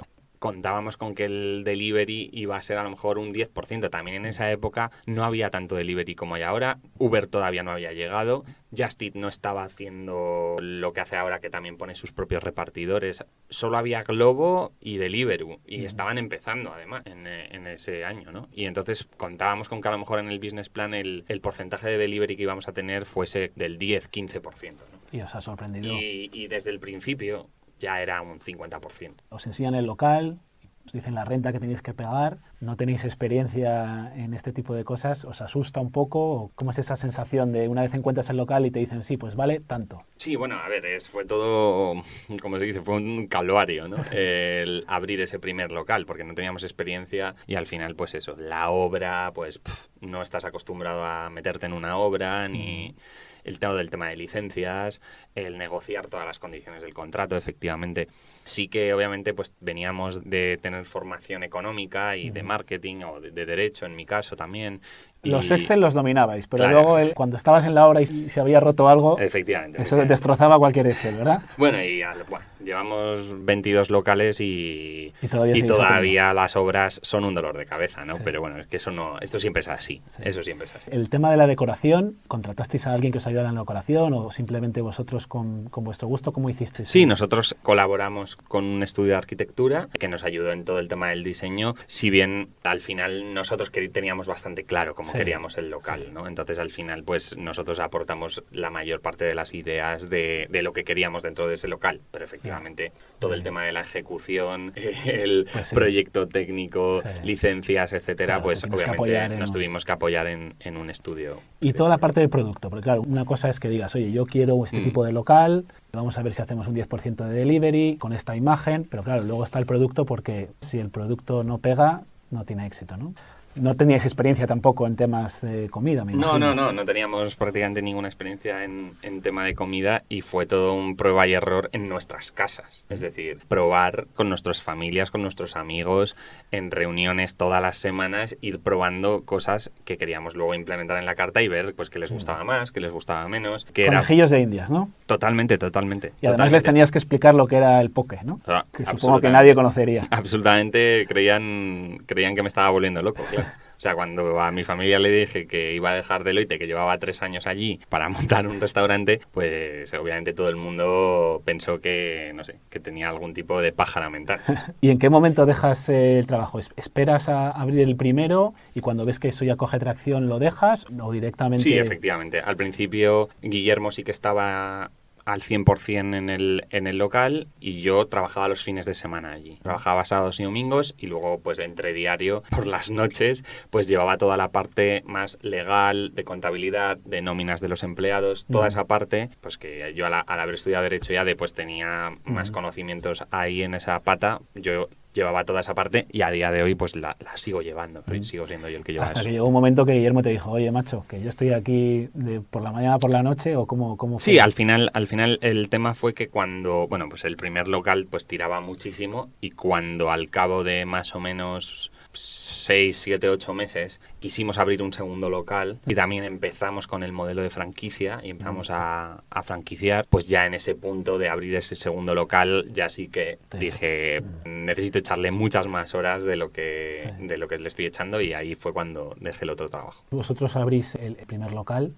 contábamos 0.44 0.98
con 0.98 1.16
que 1.16 1.24
el 1.24 1.63
delivery 1.63 2.30
iba 2.34 2.57
a 2.57 2.62
ser 2.62 2.78
a 2.78 2.84
lo 2.84 2.90
mejor 2.90 3.18
un 3.18 3.34
10%. 3.34 3.90
También 3.90 4.18
en 4.18 4.25
esa 4.25 4.51
época 4.51 4.92
no 5.06 5.24
había 5.24 5.50
tanto 5.50 5.75
delivery 5.78 6.16
como 6.16 6.36
hay 6.36 6.42
ahora. 6.42 6.80
Uber 7.00 7.28
todavía 7.28 7.63
no 7.63 7.72
había 7.72 7.94
llegado. 7.94 8.44
Just 8.78 9.01
Eat 9.01 9.16
no 9.16 9.30
estaba 9.30 9.63
haciendo 9.63 10.57
lo 10.60 10.92
que 10.92 11.00
hace 11.00 11.16
ahora, 11.16 11.40
que 11.40 11.50
también 11.50 11.78
pone 11.78 11.95
sus 11.95 12.12
propios 12.12 12.44
repartidores. 12.44 13.24
Solo 13.48 13.78
había 13.78 14.04
Globo 14.04 14.74
y 14.81 14.98
Deliveroo. 14.98 15.62
Y 15.66 15.78
Mm. 15.78 15.86
estaban 15.86 16.18
empezando, 16.18 16.74
además, 16.74 17.04
en, 17.06 17.25
eh, 17.25 17.48
en 17.51 17.66
ese 17.68 18.04
año, 18.04 18.34
¿no? 18.34 18.50
Y 18.51 18.66
entonces 18.66 19.07
contábamos 19.16 19.69
con 19.69 19.80
que 19.80 19.88
a 19.88 19.92
lo 19.92 19.98
mejor 19.98 20.19
en 20.19 20.28
el 20.28 20.40
business 20.40 20.68
plan 20.68 20.94
el, 20.94 21.24
el 21.30 21.40
porcentaje 21.40 21.88
de 21.88 21.98
delivery 21.98 22.36
que 22.36 22.44
íbamos 22.44 22.68
a 22.68 22.74
tener 22.74 23.06
fuese 23.06 23.54
del 23.56 23.80
10-15%, 23.80 24.74
¿no? 24.74 25.18
Y 25.18 25.22
os 25.22 25.34
ha 25.36 25.40
sorprendido. 25.40 25.94
Y, 25.94 26.30
y 26.34 26.48
desde 26.48 26.72
el 26.72 26.80
principio 26.81 27.48
ya 27.79 28.01
era 28.01 28.21
un 28.21 28.39
50%. 28.39 29.15
Os 29.29 29.45
enseñan 29.47 29.75
el 29.75 29.85
local, 29.85 30.39
os 30.85 30.91
dicen 30.91 31.15
la 31.15 31.23
renta 31.23 31.53
que 31.53 31.59
tenéis 31.59 31.81
que 31.81 31.93
pagar, 31.93 32.39
no 32.59 32.75
tenéis 32.75 33.05
experiencia 33.05 34.11
en 34.15 34.33
este 34.33 34.51
tipo 34.51 34.75
de 34.75 34.83
cosas, 34.83 35.23
os 35.23 35.41
asusta 35.41 35.79
un 35.79 35.91
poco, 35.91 36.19
¿O 36.33 36.51
¿cómo 36.55 36.71
es 36.71 36.79
esa 36.79 36.95
sensación 36.95 37.51
de 37.53 37.69
una 37.69 37.83
vez 37.83 37.93
encuentras 37.93 38.29
el 38.29 38.37
local 38.37 38.65
y 38.65 38.71
te 38.71 38.79
dicen, 38.79 39.03
sí, 39.03 39.15
pues 39.15 39.35
vale 39.35 39.61
tanto? 39.61 40.03
Sí, 40.17 40.35
bueno, 40.35 40.55
a 40.57 40.67
ver, 40.67 40.85
es, 40.85 41.07
fue 41.07 41.25
todo, 41.25 42.03
como 42.41 42.57
se 42.57 42.65
dice, 42.65 42.81
fue 42.81 42.95
un 42.95 43.27
calvario, 43.27 43.87
¿no? 43.87 43.97
El 44.11 44.83
abrir 44.87 45.21
ese 45.21 45.39
primer 45.39 45.71
local, 45.71 46.05
porque 46.05 46.25
no 46.25 46.33
teníamos 46.33 46.63
experiencia 46.63 47.35
y 47.47 47.55
al 47.55 47.65
final, 47.65 47.95
pues 47.95 48.13
eso, 48.13 48.35
la 48.37 48.69
obra, 48.69 49.31
pues 49.33 49.61
no 50.01 50.21
estás 50.21 50.43
acostumbrado 50.43 51.05
a 51.05 51.29
meterte 51.29 51.65
en 51.65 51.73
una 51.73 51.97
obra, 51.97 52.47
ni 52.49 52.95
el 53.44 53.60
tema 53.60 53.75
del 53.75 53.90
tema 53.90 54.07
de 54.07 54.16
licencias, 54.16 55.01
el 55.36 55.57
negociar 55.57 56.10
todas 56.10 56.25
las 56.25 56.40
condiciones 56.40 56.81
del 56.84 56.94
contrato, 56.94 57.36
efectivamente. 57.36 58.07
Sí 58.44 58.68
que 58.68 58.94
obviamente 58.94 59.34
pues 59.34 59.54
veníamos 59.60 60.30
de 60.30 60.60
tener 60.62 60.86
formación 60.86 61.44
económica 61.44 62.18
y 62.18 62.30
de 62.30 62.44
marketing 62.44 63.04
o 63.04 63.19
de, 63.19 63.31
de 63.31 63.45
derecho 63.45 63.86
en 63.86 63.95
mi 63.95 64.06
caso 64.06 64.36
también. 64.36 64.81
Los 65.23 65.49
y- 65.49 65.53
Excel 65.53 65.79
los 65.79 65.93
dominabais, 65.93 66.47
pero 66.47 66.63
Claro. 66.65 66.73
luego 66.81 66.99
el- 66.99 67.13
cuando 67.13 67.37
estabas 67.37 67.63
en 67.65 67.73
la 67.73 67.87
obra 67.87 68.01
y 68.01 68.29
se 68.29 68.39
había 68.41 68.59
roto 68.59 68.89
algo, 68.89 69.17
Efectivamente. 69.19 69.77
eso 69.77 69.81
efectivamente. 69.95 70.13
destrozaba 70.13 70.59
cualquier 70.59 70.87
Excel, 70.87 71.15
¿verdad? 71.15 71.41
Bueno, 71.57 71.81
y 71.81 72.01
bueno, 72.29 72.45
llevamos 72.63 73.45
22 73.45 73.89
locales 73.89 74.41
y, 74.41 75.13
Y 75.21 75.27
todavía 75.29 75.55
y 75.57 75.63
todavía 75.63 76.33
las 76.33 76.57
obras 76.57 76.99
son 77.03 77.23
un 77.23 77.33
dolor 77.33 77.57
de 77.57 77.65
cabeza, 77.65 78.03
¿no? 78.03 78.15
Sí. 78.17 78.21
Pero 78.25 78.41
bueno, 78.41 78.57
es 78.59 78.67
que 78.67 78.77
eso 78.77 78.91
no, 78.91 79.17
esto 79.19 79.39
siempre 79.39 79.61
es 79.61 79.69
así, 79.69 80.01
Sí. 80.07 80.23
eso 80.25 80.43
siempre 80.43 80.65
es 80.65 80.75
así. 80.75 80.89
El 80.91 81.09
tema 81.09 81.31
de 81.31 81.37
la 81.37 81.47
decoración, 81.47 82.17
¿contratasteis 82.27 82.85
a 82.87 82.91
alguien 82.91 83.13
que 83.13 83.19
os 83.19 83.27
ayudara 83.27 83.47
en 83.47 83.55
la 83.55 83.61
decoración 83.61 84.13
o 84.13 84.29
simplemente 84.31 84.81
vosotros 84.81 85.27
con, 85.27 85.69
con 85.69 85.85
vuestro 85.85 86.09
gusto? 86.09 86.33
¿Cómo 86.33 86.49
hicisteis? 86.49 86.89
Sí, 86.89 87.05
nosotros 87.05 87.55
colaboramos 87.63 88.35
con 88.35 88.65
un 88.65 88.83
estudio 88.83 89.11
de 89.11 89.17
arquitectura 89.19 89.87
que 89.97 90.09
nos 90.09 90.25
ayudó 90.25 90.51
en 90.51 90.65
todo 90.65 90.79
el 90.79 90.89
tema 90.89 91.09
del 91.09 91.23
diseño, 91.23 91.75
si 91.87 92.09
bien 92.09 92.49
al 92.63 92.81
final 92.81 93.33
nosotros 93.33 93.69
que 93.69 93.87
teníamos 93.87 94.27
bastante 94.27 94.65
claro 94.65 94.95
cómo 94.95 95.12
Sí, 95.13 95.18
queríamos 95.19 95.57
el 95.57 95.69
local, 95.69 96.04
sí. 96.06 96.12
¿no? 96.13 96.27
Entonces 96.27 96.60
al 96.60 96.69
final 96.69 97.04
pues 97.04 97.38
nosotros 97.38 97.80
aportamos 97.80 98.44
la 98.51 98.69
mayor 98.69 99.01
parte 99.01 99.24
de 99.25 99.33
las 99.36 99.54
ideas 99.54 100.10
de, 100.10 100.48
de 100.50 100.62
lo 100.62 100.74
que 100.74 100.83
queríamos 100.83 101.24
dentro 101.24 101.48
de 101.48 101.56
ese 101.56 101.68
local, 101.68 102.01
pero 102.12 102.25
efectivamente 102.25 102.92
todo 103.19 103.33
el 103.33 103.44
tema 103.44 103.63
de 103.63 103.71
la 103.71 103.81
ejecución, 103.81 104.74
el 105.06 105.48
Pues 105.51 105.74
proyecto 105.74 106.27
técnico, 106.27 107.01
licencias, 107.24 107.94
etcétera, 107.94 108.36
Claro, 108.36 108.44
pues 108.44 108.63
obviamente 108.63 109.15
en 109.33 109.39
nos 109.39 109.51
tuvimos 109.51 109.86
que 109.86 109.92
apoyar 109.94 110.27
en, 110.27 110.56
en 110.60 110.77
un 110.77 110.89
estudio. 110.89 111.39
Y 111.62 111.74
toda 111.74 111.89
la 111.89 111.98
parte 111.98 112.19
de 112.19 112.30
producto, 112.30 112.69
porque 112.69 112.83
claro, 112.83 113.01
una 113.01 113.25
cosa 113.25 113.50
es 113.50 113.59
que 113.59 113.69
digas, 113.69 113.95
oye, 113.95 114.12
yo 114.12 114.25
quiero 114.25 114.62
este 114.63 114.80
Mm. 114.80 114.83
tipo 114.83 115.06
de 115.06 115.12
local, 115.13 115.66
vamos 115.94 116.18
a 116.18 116.24
ver 116.24 116.33
si 116.33 116.42
hacemos 116.42 116.68
un 116.68 116.75
10% 116.75 117.24
de 117.25 117.33
delivery 117.33 117.98
con 117.98 118.12
esta 118.13 118.36
imagen, 118.36 118.86
pero 118.89 119.04
claro, 119.04 119.24
luego 119.24 119.44
está 119.44 119.59
el 119.59 119.66
producto 119.66 120.06
porque 120.06 120.50
si 120.62 120.80
el 120.80 120.89
producto 120.89 121.44
no 121.44 121.59
pega, 121.59 122.01
no 122.31 122.44
tiene 122.45 122.66
éxito, 122.66 122.98
¿no? 122.98 123.13
No 123.55 123.75
teníais 123.75 124.03
experiencia 124.03 124.47
tampoco 124.47 124.88
en 124.88 124.95
temas 124.95 125.41
de 125.41 125.69
comida, 125.69 126.03
me 126.03 126.13
No, 126.13 126.17
imagino. 126.38 126.55
no, 126.55 126.55
no, 126.55 126.71
no 126.73 126.85
teníamos 126.85 127.35
prácticamente 127.35 127.81
ninguna 127.81 128.07
experiencia 128.07 128.63
en, 128.63 128.91
en 129.03 129.21
tema 129.21 129.45
de 129.45 129.53
comida 129.53 130.03
y 130.09 130.21
fue 130.21 130.45
todo 130.45 130.73
un 130.73 130.95
prueba 130.95 131.27
y 131.27 131.33
error 131.33 131.69
en 131.71 131.88
nuestras 131.89 132.31
casas. 132.31 132.85
Es 132.89 133.01
decir, 133.01 133.39
probar 133.47 134.07
con 134.15 134.29
nuestras 134.29 134.61
familias, 134.61 135.11
con 135.11 135.21
nuestros 135.21 135.55
amigos, 135.55 136.15
en 136.51 136.71
reuniones 136.71 137.35
todas 137.35 137.61
las 137.61 137.77
semanas, 137.77 138.38
ir 138.41 138.59
probando 138.59 139.21
cosas 139.23 139.71
que 139.85 139.97
queríamos 139.97 140.35
luego 140.35 140.53
implementar 140.56 140.97
en 140.97 141.06
la 141.06 141.15
carta 141.15 141.41
y 141.41 141.47
ver 141.47 141.75
pues 141.75 141.89
qué 141.89 141.99
les 141.99 142.11
gustaba 142.11 142.44
más, 142.44 142.71
qué 142.71 142.79
les 142.79 142.91
gustaba 142.91 143.27
menos, 143.27 143.65
que 143.65 143.83
era 143.83 143.97
Conejillos 143.97 144.29
de 144.29 144.39
indias, 144.41 144.69
¿no? 144.71 144.89
totalmente, 145.06 145.57
totalmente. 145.59 146.07
Y 146.21 146.25
además 146.25 146.33
totalmente. 146.38 146.56
les 146.56 146.63
tenías 146.63 146.91
que 146.91 146.97
explicar 146.97 147.35
lo 147.35 147.45
que 147.47 147.57
era 147.57 147.79
el 147.81 147.91
poke, 147.91 148.19
¿no? 148.23 148.39
Ah, 148.47 148.65
Que 148.75 148.85
supongo 148.85 149.21
que 149.21 149.29
nadie 149.29 149.53
conocería. 149.53 150.03
Absolutamente 150.09 151.06
creían, 151.07 151.99
creían 152.07 152.33
que 152.35 152.41
me 152.41 152.47
estaba 152.47 152.69
volviendo 152.71 153.01
loco, 153.01 153.21
claro. 153.30 153.43
O 153.83 153.85
sea, 153.85 153.95
cuando 153.95 154.40
a 154.40 154.49
mi 154.54 154.63
familia 154.63 154.97
le 154.97 155.11
dije 155.11 155.45
que 155.45 155.73
iba 155.73 155.92
a 155.92 155.95
dejar 155.95 156.23
Deloitte, 156.23 156.57
que 156.57 156.68
llevaba 156.68 156.97
tres 156.99 157.21
años 157.21 157.47
allí 157.47 157.81
para 157.90 158.07
montar 158.37 158.47
un 158.47 158.61
restaurante, 158.61 159.19
pues 159.33 159.94
obviamente 159.94 160.31
todo 160.31 160.47
el 160.47 160.56
mundo 160.56 161.42
pensó 161.44 161.81
que, 161.81 162.31
no 162.33 162.45
sé, 162.45 162.59
que 162.69 162.80
tenía 162.80 163.09
algún 163.09 163.33
tipo 163.33 163.59
de 163.59 163.73
pájara 163.73 164.09
mental. 164.09 164.40
¿Y 164.80 164.90
en 164.90 164.99
qué 164.99 165.09
momento 165.09 165.45
dejas 165.45 165.90
el 165.90 166.25
trabajo? 166.28 166.59
¿Es- 166.59 166.69
¿Esperas 166.78 167.28
a 167.28 167.49
abrir 167.49 167.81
el 167.81 167.97
primero 167.97 168.54
y 168.73 168.80
cuando 168.80 169.04
ves 169.04 169.19
que 169.19 169.28
eso 169.28 169.44
ya 169.44 169.57
coge 169.57 169.80
tracción 169.80 170.30
lo 170.30 170.40
dejas 170.40 170.85
o 171.02 171.11
directamente? 171.11 171.63
Sí, 171.66 171.73
efectivamente. 171.78 172.40
Al 172.40 172.56
principio 172.56 173.28
Guillermo 173.42 173.92
sí 173.92 174.06
que 174.06 174.11
estaba 174.11 174.92
al 175.25 175.42
100% 175.42 176.18
en 176.18 176.30
el, 176.30 176.65
en 176.69 176.87
el 176.87 176.97
local 176.97 177.47
y 177.59 177.81
yo 177.81 178.07
trabajaba 178.07 178.47
los 178.47 178.63
fines 178.63 178.85
de 178.85 178.94
semana 178.94 179.31
allí. 179.31 179.59
Trabajaba 179.63 180.06
sábados 180.06 180.39
y 180.39 180.44
domingos 180.44 180.95
y 180.97 181.07
luego 181.07 181.39
pues 181.39 181.59
entre 181.59 181.94
diario 181.94 182.44
por 182.49 182.68
las 182.68 182.92
noches 182.92 183.44
pues 183.69 183.87
llevaba 183.87 184.18
toda 184.18 184.37
la 184.37 184.51
parte 184.51 185.03
más 185.06 185.37
legal 185.42 186.13
de 186.13 186.23
contabilidad, 186.23 186.97
de 186.97 187.21
nóminas 187.21 187.61
de 187.61 187.69
los 187.69 187.83
empleados, 187.83 188.45
toda 188.45 188.63
Ujú. 188.65 188.68
esa 188.69 188.85
parte 188.85 189.30
pues 189.42 189.57
que 189.57 189.94
yo 189.95 190.06
al, 190.06 190.13
al 190.13 190.39
haber 190.39 190.56
estudiado 190.56 190.83
derecho 190.83 191.13
ya 191.13 191.25
después 191.25 191.53
tenía 191.53 192.18
más 192.25 192.51
conocimientos 192.51 193.23
ahí 193.31 193.63
en 193.63 193.73
esa 193.75 193.99
pata, 194.01 194.42
yo 194.56 194.89
llevaba 195.13 195.45
toda 195.45 195.61
esa 195.61 195.73
parte 195.73 196.07
y 196.11 196.21
a 196.21 196.31
día 196.31 196.51
de 196.51 196.63
hoy 196.63 196.75
pues 196.75 196.95
la, 196.95 197.15
la 197.19 197.37
sigo 197.37 197.61
llevando, 197.61 198.01
Ujú. 198.07 198.23
sigo 198.23 198.47
siendo 198.47 198.67
yo 198.69 198.77
el 198.77 198.83
que 198.83 198.91
lleva 198.93 199.05
Hasta 199.05 199.19
eso. 199.19 199.27
que 199.29 199.33
llegó 199.33 199.47
un 199.47 199.53
momento 199.53 199.85
que 199.85 199.93
Guillermo 199.93 200.21
te 200.23 200.29
dijo, 200.29 200.51
oye, 200.51 200.71
macho, 200.71 201.05
que 201.07 201.21
yo 201.21 201.29
estoy 201.29 201.51
aquí 201.53 202.09
de 202.13 202.41
por 202.41 202.61
la 202.61 202.71
mañana 202.71 202.99
por 202.99 203.09
la 203.11 203.23
noche 203.23 203.55
o 203.55 203.65
cómo, 203.65 203.95
cómo 203.97 204.19
Sí, 204.19 204.33
fue? 204.33 204.41
al 204.41 204.53
final, 204.53 204.89
al 204.93 205.07
final 205.07 205.39
el 205.41 205.69
tema 205.69 205.93
fue 205.93 206.13
que 206.13 206.27
cuando, 206.29 206.87
bueno, 206.87 207.07
pues 207.09 207.23
el 207.25 207.37
primer 207.37 207.67
local 207.67 208.07
pues 208.09 208.25
tiraba 208.25 208.59
muchísimo 208.61 209.29
y 209.39 209.51
cuando 209.51 210.11
al 210.11 210.29
cabo 210.29 210.63
de 210.63 210.85
más 210.85 211.15
o 211.15 211.19
menos 211.19 211.91
6, 212.13 212.95
7, 212.97 213.29
8 213.29 213.53
meses 213.53 213.99
quisimos 214.19 214.57
abrir 214.57 214.81
un 214.83 214.93
segundo 214.93 215.29
local 215.29 215.79
y 215.85 215.95
también 215.95 216.23
empezamos 216.23 216.87
con 216.87 217.03
el 217.03 217.11
modelo 217.11 217.41
de 217.41 217.49
franquicia 217.49 218.19
y 218.23 218.29
empezamos 218.29 218.69
a, 218.69 219.23
a 219.29 219.43
franquiciar, 219.43 220.05
pues 220.09 220.27
ya 220.27 220.45
en 220.45 220.53
ese 220.53 220.75
punto 220.75 221.17
de 221.17 221.29
abrir 221.29 221.55
ese 221.55 221.75
segundo 221.75 222.15
local 222.15 222.65
ya 222.71 222.89
sí 222.89 223.07
que 223.09 223.39
Sí. 223.51 223.57
dije 223.57 224.21
necesito 224.45 224.99
echarle 224.99 225.31
muchas 225.31 225.67
más 225.67 225.93
horas 225.95 226.23
de 226.23 226.35
lo 226.35 226.51
que 226.51 227.13
Sí. 227.19 227.27
de 227.27 227.37
lo 227.37 227.47
que 227.47 227.57
le 227.57 227.67
estoy 227.67 227.85
echando 227.85 228.21
y 228.21 228.33
ahí 228.33 228.55
fue 228.55 228.73
cuando 228.73 229.15
dejé 229.19 229.45
el 229.45 229.49
otro 229.51 229.67
trabajo. 229.69 230.03
Vosotros 230.11 230.55
abrís 230.55 230.95
el 230.95 231.15
primer 231.15 231.51
local, 231.51 231.93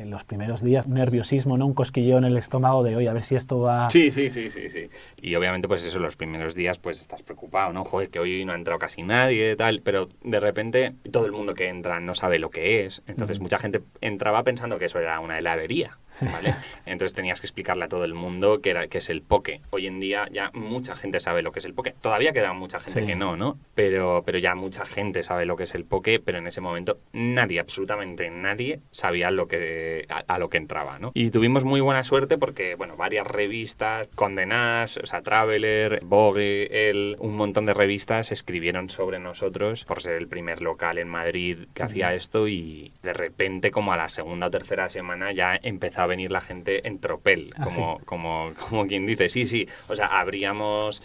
en 0.00 0.10
los 0.10 0.24
primeros 0.24 0.62
días 0.62 0.86
un 0.86 0.94
nerviosismo, 0.94 1.58
¿no? 1.58 1.66
un 1.66 1.74
cosquilleo 1.74 2.18
en 2.18 2.24
el 2.24 2.36
estómago 2.36 2.82
de, 2.82 2.96
oye, 2.96 3.08
a 3.08 3.12
ver 3.12 3.22
si 3.22 3.34
esto 3.34 3.60
va... 3.60 3.90
Sí, 3.90 4.10
sí, 4.10 4.30
sí, 4.30 4.50
sí, 4.50 4.68
sí. 4.68 4.88
Y 5.20 5.34
obviamente, 5.34 5.68
pues 5.68 5.84
eso, 5.84 5.98
los 5.98 6.16
primeros 6.16 6.54
días, 6.54 6.78
pues 6.78 7.00
estás 7.00 7.22
preocupado, 7.22 7.72
¿no? 7.72 7.84
Joder, 7.84 8.08
que 8.10 8.18
hoy 8.18 8.44
no 8.44 8.52
ha 8.52 8.56
entrado 8.56 8.78
casi 8.78 9.02
nadie, 9.02 9.54
tal, 9.56 9.82
pero 9.82 10.08
de 10.22 10.40
repente 10.40 10.94
todo 11.10 11.26
el 11.26 11.32
mundo 11.32 11.54
que 11.54 11.68
entra 11.68 12.00
no 12.00 12.14
sabe 12.14 12.38
lo 12.38 12.50
que 12.50 12.86
es. 12.86 13.02
Entonces 13.06 13.40
mucha 13.40 13.58
gente 13.58 13.82
entraba 14.00 14.42
pensando 14.42 14.78
que 14.78 14.86
eso 14.86 14.98
era 14.98 15.20
una 15.20 15.38
heladería. 15.38 15.98
¿Vale? 16.20 16.54
Entonces 16.86 17.14
tenías 17.14 17.40
que 17.40 17.46
explicarle 17.46 17.84
a 17.84 17.88
todo 17.88 18.04
el 18.04 18.14
mundo 18.14 18.60
qué, 18.60 18.70
era, 18.70 18.88
qué 18.88 18.98
es 18.98 19.10
el 19.10 19.22
poke. 19.22 19.60
Hoy 19.70 19.86
en 19.86 20.00
día 20.00 20.28
ya 20.30 20.50
mucha 20.54 20.96
gente 20.96 21.20
sabe 21.20 21.42
lo 21.42 21.52
que 21.52 21.60
es 21.60 21.64
el 21.64 21.74
poke. 21.74 21.94
Todavía 22.00 22.32
queda 22.32 22.52
mucha 22.52 22.80
gente 22.80 23.06
que 23.06 23.16
no, 23.16 23.36
¿no? 23.36 23.58
Pero, 23.74 24.22
pero 24.24 24.38
ya 24.38 24.54
mucha 24.54 24.86
gente 24.86 25.22
sabe 25.22 25.46
lo 25.46 25.56
que 25.56 25.64
es 25.64 25.74
el 25.74 25.84
poke, 25.84 26.20
pero 26.20 26.38
en 26.38 26.46
ese 26.46 26.60
momento 26.60 26.98
nadie, 27.12 27.60
absolutamente 27.60 28.30
nadie, 28.30 28.80
sabía 28.90 29.30
lo 29.30 29.48
que, 29.48 30.06
a, 30.08 30.38
lo 30.38 30.50
que 30.50 30.58
entraba, 30.58 30.98
¿no? 30.98 31.12
Y 31.14 31.30
tuvimos 31.30 31.64
muy 31.64 31.80
buena 31.80 32.04
suerte 32.04 32.38
porque, 32.38 32.74
bueno, 32.74 32.96
varias 32.96 33.26
revistas, 33.26 34.08
Condenas, 34.14 34.96
o 34.98 35.06
sea, 35.06 35.22
Traveler, 35.22 36.00
Vogue, 36.04 36.90
el, 36.90 37.16
un 37.20 37.36
montón 37.36 37.66
de 37.66 37.74
revistas 37.74 38.32
escribieron 38.32 38.90
sobre 38.90 39.18
nosotros 39.18 39.84
por 39.84 40.02
ser 40.02 40.14
el 40.14 40.28
primer 40.28 40.62
local 40.62 40.98
en 40.98 41.08
Madrid 41.08 41.58
que 41.74 41.82
hacía 41.82 42.14
esto 42.14 42.48
y 42.48 42.92
de 43.02 43.12
repente 43.12 43.70
como 43.70 43.92
a 43.92 43.96
la 43.96 44.08
segunda 44.08 44.46
o 44.46 44.50
tercera 44.50 44.88
semana 44.90 45.32
ya 45.32 45.58
empezaba 46.00 46.06
venir 46.06 46.30
la 46.30 46.40
gente 46.40 46.86
en 46.86 46.98
tropel, 46.98 47.52
ah, 47.56 47.64
como, 47.64 47.98
como, 48.04 48.52
como 48.68 48.86
quien 48.86 49.06
dice, 49.06 49.28
sí, 49.28 49.46
sí, 49.46 49.68
o 49.88 49.96
sea, 49.96 50.06
abríamos 50.06 51.02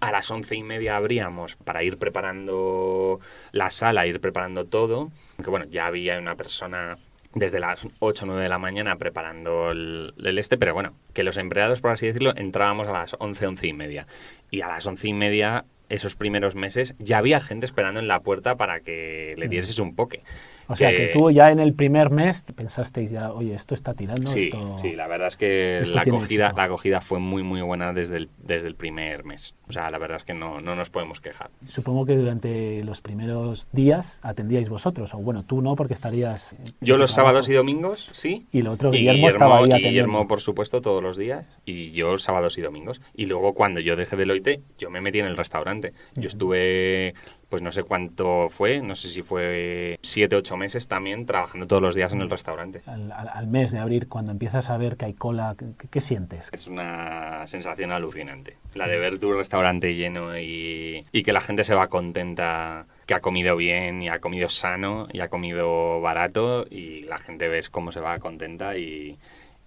a 0.00 0.10
las 0.10 0.30
once 0.30 0.54
y 0.54 0.62
media 0.62 0.96
abríamos 0.96 1.56
para 1.56 1.82
ir 1.82 1.98
preparando 1.98 3.20
la 3.52 3.70
sala, 3.70 4.06
ir 4.06 4.20
preparando 4.20 4.66
todo. 4.66 5.10
Aunque 5.38 5.50
bueno, 5.50 5.66
ya 5.70 5.86
había 5.86 6.18
una 6.18 6.34
persona 6.34 6.98
desde 7.32 7.60
las 7.60 7.86
8 8.00 8.24
o 8.24 8.26
9 8.26 8.42
de 8.42 8.48
la 8.48 8.58
mañana 8.58 8.96
preparando 8.96 9.70
el, 9.70 10.12
este, 10.38 10.58
pero 10.58 10.74
bueno, 10.74 10.94
que 11.14 11.22
los 11.22 11.36
empleados, 11.36 11.80
por 11.80 11.92
así 11.92 12.06
decirlo, 12.06 12.34
entrábamos 12.36 12.88
a 12.88 12.92
las 12.92 13.16
11, 13.18 13.46
11 13.46 13.66
y 13.66 13.72
media. 13.72 14.06
Y 14.50 14.60
a 14.60 14.68
las 14.68 14.86
once 14.86 15.08
y 15.08 15.14
media, 15.14 15.64
esos 15.88 16.16
primeros 16.16 16.54
meses, 16.54 16.94
ya 16.98 17.18
había 17.18 17.40
gente 17.40 17.64
esperando 17.64 18.00
en 18.00 18.08
la 18.08 18.20
puerta 18.20 18.56
para 18.56 18.80
que 18.80 19.34
le 19.38 19.46
mm. 19.46 19.50
dieses 19.50 19.78
un 19.78 19.94
poke. 19.94 20.22
O 20.68 20.76
sea, 20.76 20.90
que 20.90 21.06
tú 21.06 21.30
ya 21.30 21.50
en 21.50 21.60
el 21.60 21.74
primer 21.74 22.10
mes 22.10 22.44
pensasteis 22.54 23.10
ya, 23.10 23.32
oye, 23.32 23.54
esto 23.54 23.74
está 23.74 23.94
tirando. 23.94 24.26
Sí, 24.26 24.50
sí 24.80 24.92
la 24.92 25.06
verdad 25.06 25.28
es 25.28 25.36
que 25.36 25.82
la 25.92 26.02
acogida, 26.02 26.52
la 26.56 26.64
acogida 26.64 27.00
fue 27.00 27.18
muy, 27.18 27.42
muy 27.42 27.60
buena 27.62 27.92
desde 27.92 28.16
el, 28.16 28.30
desde 28.38 28.68
el 28.68 28.74
primer 28.74 29.24
mes. 29.24 29.54
O 29.68 29.72
sea, 29.72 29.90
la 29.90 29.98
verdad 29.98 30.18
es 30.18 30.24
que 30.24 30.34
no, 30.34 30.60
no 30.60 30.76
nos 30.76 30.90
podemos 30.90 31.20
quejar. 31.20 31.50
Supongo 31.66 32.04
que 32.04 32.16
durante 32.16 32.84
los 32.84 33.00
primeros 33.00 33.68
días 33.72 34.20
atendíais 34.22 34.68
vosotros, 34.68 35.14
o 35.14 35.18
bueno, 35.18 35.44
tú 35.44 35.62
no, 35.62 35.74
porque 35.74 35.94
estarías... 35.94 36.56
Yo 36.80 36.96
los 36.96 37.12
sábados 37.12 37.48
y 37.48 37.54
domingos, 37.54 38.10
sí. 38.12 38.46
Y 38.52 38.62
lo 38.62 38.72
otro, 38.72 38.90
Guillermo, 38.90 39.28
estaba 39.28 39.58
ahí 39.58 39.64
atendiendo. 39.64 39.88
Guillermo, 39.88 40.28
por 40.28 40.40
supuesto, 40.40 40.80
todos 40.80 41.02
los 41.02 41.16
días, 41.16 41.46
y 41.64 41.92
yo 41.92 42.18
sábados 42.18 42.58
y 42.58 42.62
domingos. 42.62 43.00
Y 43.14 43.26
luego 43.26 43.54
cuando 43.54 43.80
yo 43.80 43.96
dejé 43.96 44.16
Deloitte, 44.16 44.60
yo 44.78 44.90
me 44.90 45.00
metí 45.00 45.20
en 45.20 45.26
el 45.26 45.36
restaurante. 45.36 45.92
Yo 46.14 46.28
estuve 46.28 47.14
pues 47.54 47.62
no 47.62 47.70
sé 47.70 47.84
cuánto 47.84 48.48
fue, 48.48 48.82
no 48.82 48.96
sé 48.96 49.06
si 49.06 49.22
fue 49.22 49.96
siete, 50.02 50.34
ocho 50.34 50.56
meses 50.56 50.88
también 50.88 51.24
trabajando 51.24 51.68
todos 51.68 51.80
los 51.80 51.94
días 51.94 52.12
en 52.12 52.20
el 52.20 52.28
restaurante. 52.28 52.82
Al, 52.84 53.46
mes 53.46 53.70
de 53.70 53.78
abrir, 53.78 54.08
cuando 54.08 54.32
empiezas 54.32 54.70
a 54.70 54.76
ver 54.76 54.96
que 54.96 55.04
hay 55.04 55.14
cola, 55.14 55.54
¿qué, 55.88 56.00
sientes? 56.00 56.50
Es 56.52 56.66
una 56.66 57.46
sensación 57.46 57.92
alucinante, 57.92 58.56
la 58.74 58.88
de 58.88 58.98
ver 58.98 59.20
tu 59.20 59.32
restaurante 59.32 59.94
lleno 59.94 60.36
y, 60.36 61.06
y 61.12 61.22
que 61.22 61.32
la 61.32 61.40
gente 61.40 61.62
se 61.62 61.76
va 61.76 61.86
contenta 61.86 62.86
que 63.06 63.14
ha 63.14 63.20
comido 63.20 63.54
bien 63.54 64.02
y 64.02 64.08
ha 64.08 64.18
comido 64.18 64.48
sano 64.48 65.06
y 65.12 65.20
ha 65.20 65.28
comido 65.28 66.00
barato 66.00 66.66
y 66.68 67.04
la 67.04 67.18
gente 67.18 67.46
ves 67.46 67.70
cómo 67.70 67.92
se 67.92 68.00
va 68.00 68.18
contenta 68.18 68.76
y, 68.76 69.16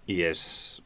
y 0.05 0.23
es... 0.23 0.83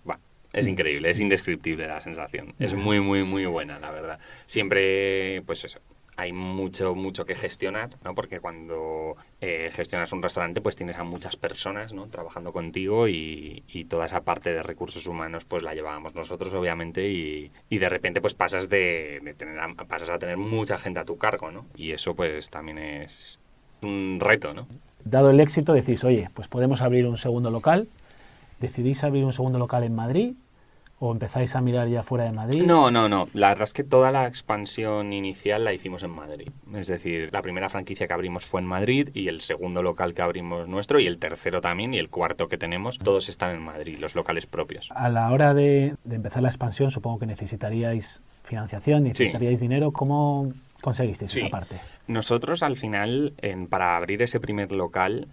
es 0.53 0.67
increíble, 0.67 1.10
es 1.10 1.20
indescriptible 1.20 1.88
la 1.88 2.00
sensación. 2.00 2.53
Es 2.60 2.75
muy, 2.75 3.00
muy, 3.00 3.24
muy 3.24 3.48
buena, 3.48 3.79
la 3.79 3.89
verdad. 3.89 4.20
Siempre, 4.46 5.41
pues 5.48 5.65
eso, 5.65 5.79
hay 6.18 6.34
mucho, 6.34 6.94
mucho 6.94 7.25
que 7.25 7.36
gestionar, 7.36 7.98
¿no? 8.03 8.13
Porque 8.13 8.39
cuando 8.39 9.15
eh, 9.39 9.70
gestionas 9.72 10.12
un 10.12 10.22
restaurante, 10.22 10.62
pues 10.62 10.75
tienes 10.75 10.98
a 10.98 11.03
muchas 11.03 11.36
personas, 11.36 11.94
¿no? 11.94 12.08
Trabajando 12.08 12.51
contigo 12.51 13.08
y, 13.08 13.63
toda 13.89 14.06
esa 14.06 14.22
parte 14.22 14.53
de 14.53 14.63
recursos 14.63 15.08
humanos, 15.08 15.44
pues 15.46 15.63
la 15.63 15.74
llevábamos 15.74 16.15
nosotros, 16.15 16.53
obviamente, 16.53 17.10
y, 17.10 17.51
de 17.70 17.89
repente, 17.89 18.22
pues 18.22 18.34
pasas 18.34 18.70
de, 18.70 19.36
tener 19.38 19.60
a, 19.60 19.74
pasas 19.74 20.10
a 20.10 20.20
tener 20.20 20.38
mucha 20.38 20.77
gente 20.77 21.00
a 21.00 21.06
tu 21.06 21.18
cargo, 21.18 21.51
¿no? 21.51 21.65
Y 21.75 21.91
eso, 21.91 22.15
pues 22.15 22.50
también 22.50 22.77
es 22.77 23.39
un 23.82 24.20
reto, 24.22 24.53
¿no? 24.53 24.68
Dado 25.03 25.32
el 25.32 25.39
éxito, 25.39 25.74
decís, 25.74 26.03
oye, 26.03 26.30
pues 26.34 26.48
podemos 26.48 26.82
abrir 26.82 27.08
un 27.08 27.18
segundo 27.18 27.50
local. 27.50 27.88
Decidís 28.60 29.03
abrir 29.03 29.25
un 29.25 29.34
segundo 29.34 29.58
local 29.58 29.84
en 29.84 29.96
Madrid 29.96 30.34
¿O 31.03 31.12
empezáis 31.12 31.55
a 31.55 31.62
mirar 31.62 31.88
ya 31.88 32.03
fuera 32.03 32.25
de 32.25 32.31
Madrid? 32.31 32.62
No, 32.63 32.91
no, 32.91 33.10
no. 33.10 33.27
La 33.34 33.48
verdad 33.48 33.63
es 33.63 33.74
que 33.74 33.84
toda 33.84 34.12
la 34.12 34.27
expansión 34.27 35.13
inicial 35.13 35.63
la 35.63 35.74
hicimos 35.74 36.03
en 36.03 36.12
Madrid. 36.12 36.48
Es 36.75 36.86
decir, 36.86 37.29
la 37.34 37.41
primera 37.41 37.70
franquicia 37.70 38.05
que 38.05 38.13
abrimos 38.13 38.46
fue 38.46 38.62
en 38.62 38.67
Madrid 38.67 39.10
y 39.15 39.27
el 39.27 39.41
segundo 39.41 39.81
local 39.81 40.13
que 40.13 40.22
abrimos 40.22 40.67
nuestro 40.67 41.00
y 41.00 41.08
el 41.08 41.17
tercero 41.17 41.60
también 41.60 41.96
y 41.96 41.98
el 41.98 42.10
cuarto 42.10 42.48
que 42.48 42.60
tenemos, 42.60 43.00
todos 43.00 43.29
están 43.29 43.55
en 43.55 43.63
Madrid, 43.63 43.98
los 43.98 44.13
locales 44.13 44.46
propios. 44.46 44.91
A 44.93 45.10
la 45.10 45.31
hora 45.31 45.55
de, 45.55 45.96
empezar 46.08 46.43
la 46.43 46.50
expansión 46.50 46.91
supongo 46.91 47.17
que 47.17 47.25
necesitaríais 47.25 48.22
financiación, 48.43 49.01
necesitaríais 49.01 49.60
dinero. 49.60 49.91
¿Cómo 49.93 50.53
conseguisteis 50.81 51.34
esa 51.34 51.50
parte? 51.50 51.77
Nosotros 52.05 52.62
al 52.62 52.77
final, 52.77 53.34
en, 53.39 53.65
para 53.65 53.98
abrir 53.98 54.22
ese 54.22 54.39
primer 54.39 54.72
local, 54.72 55.29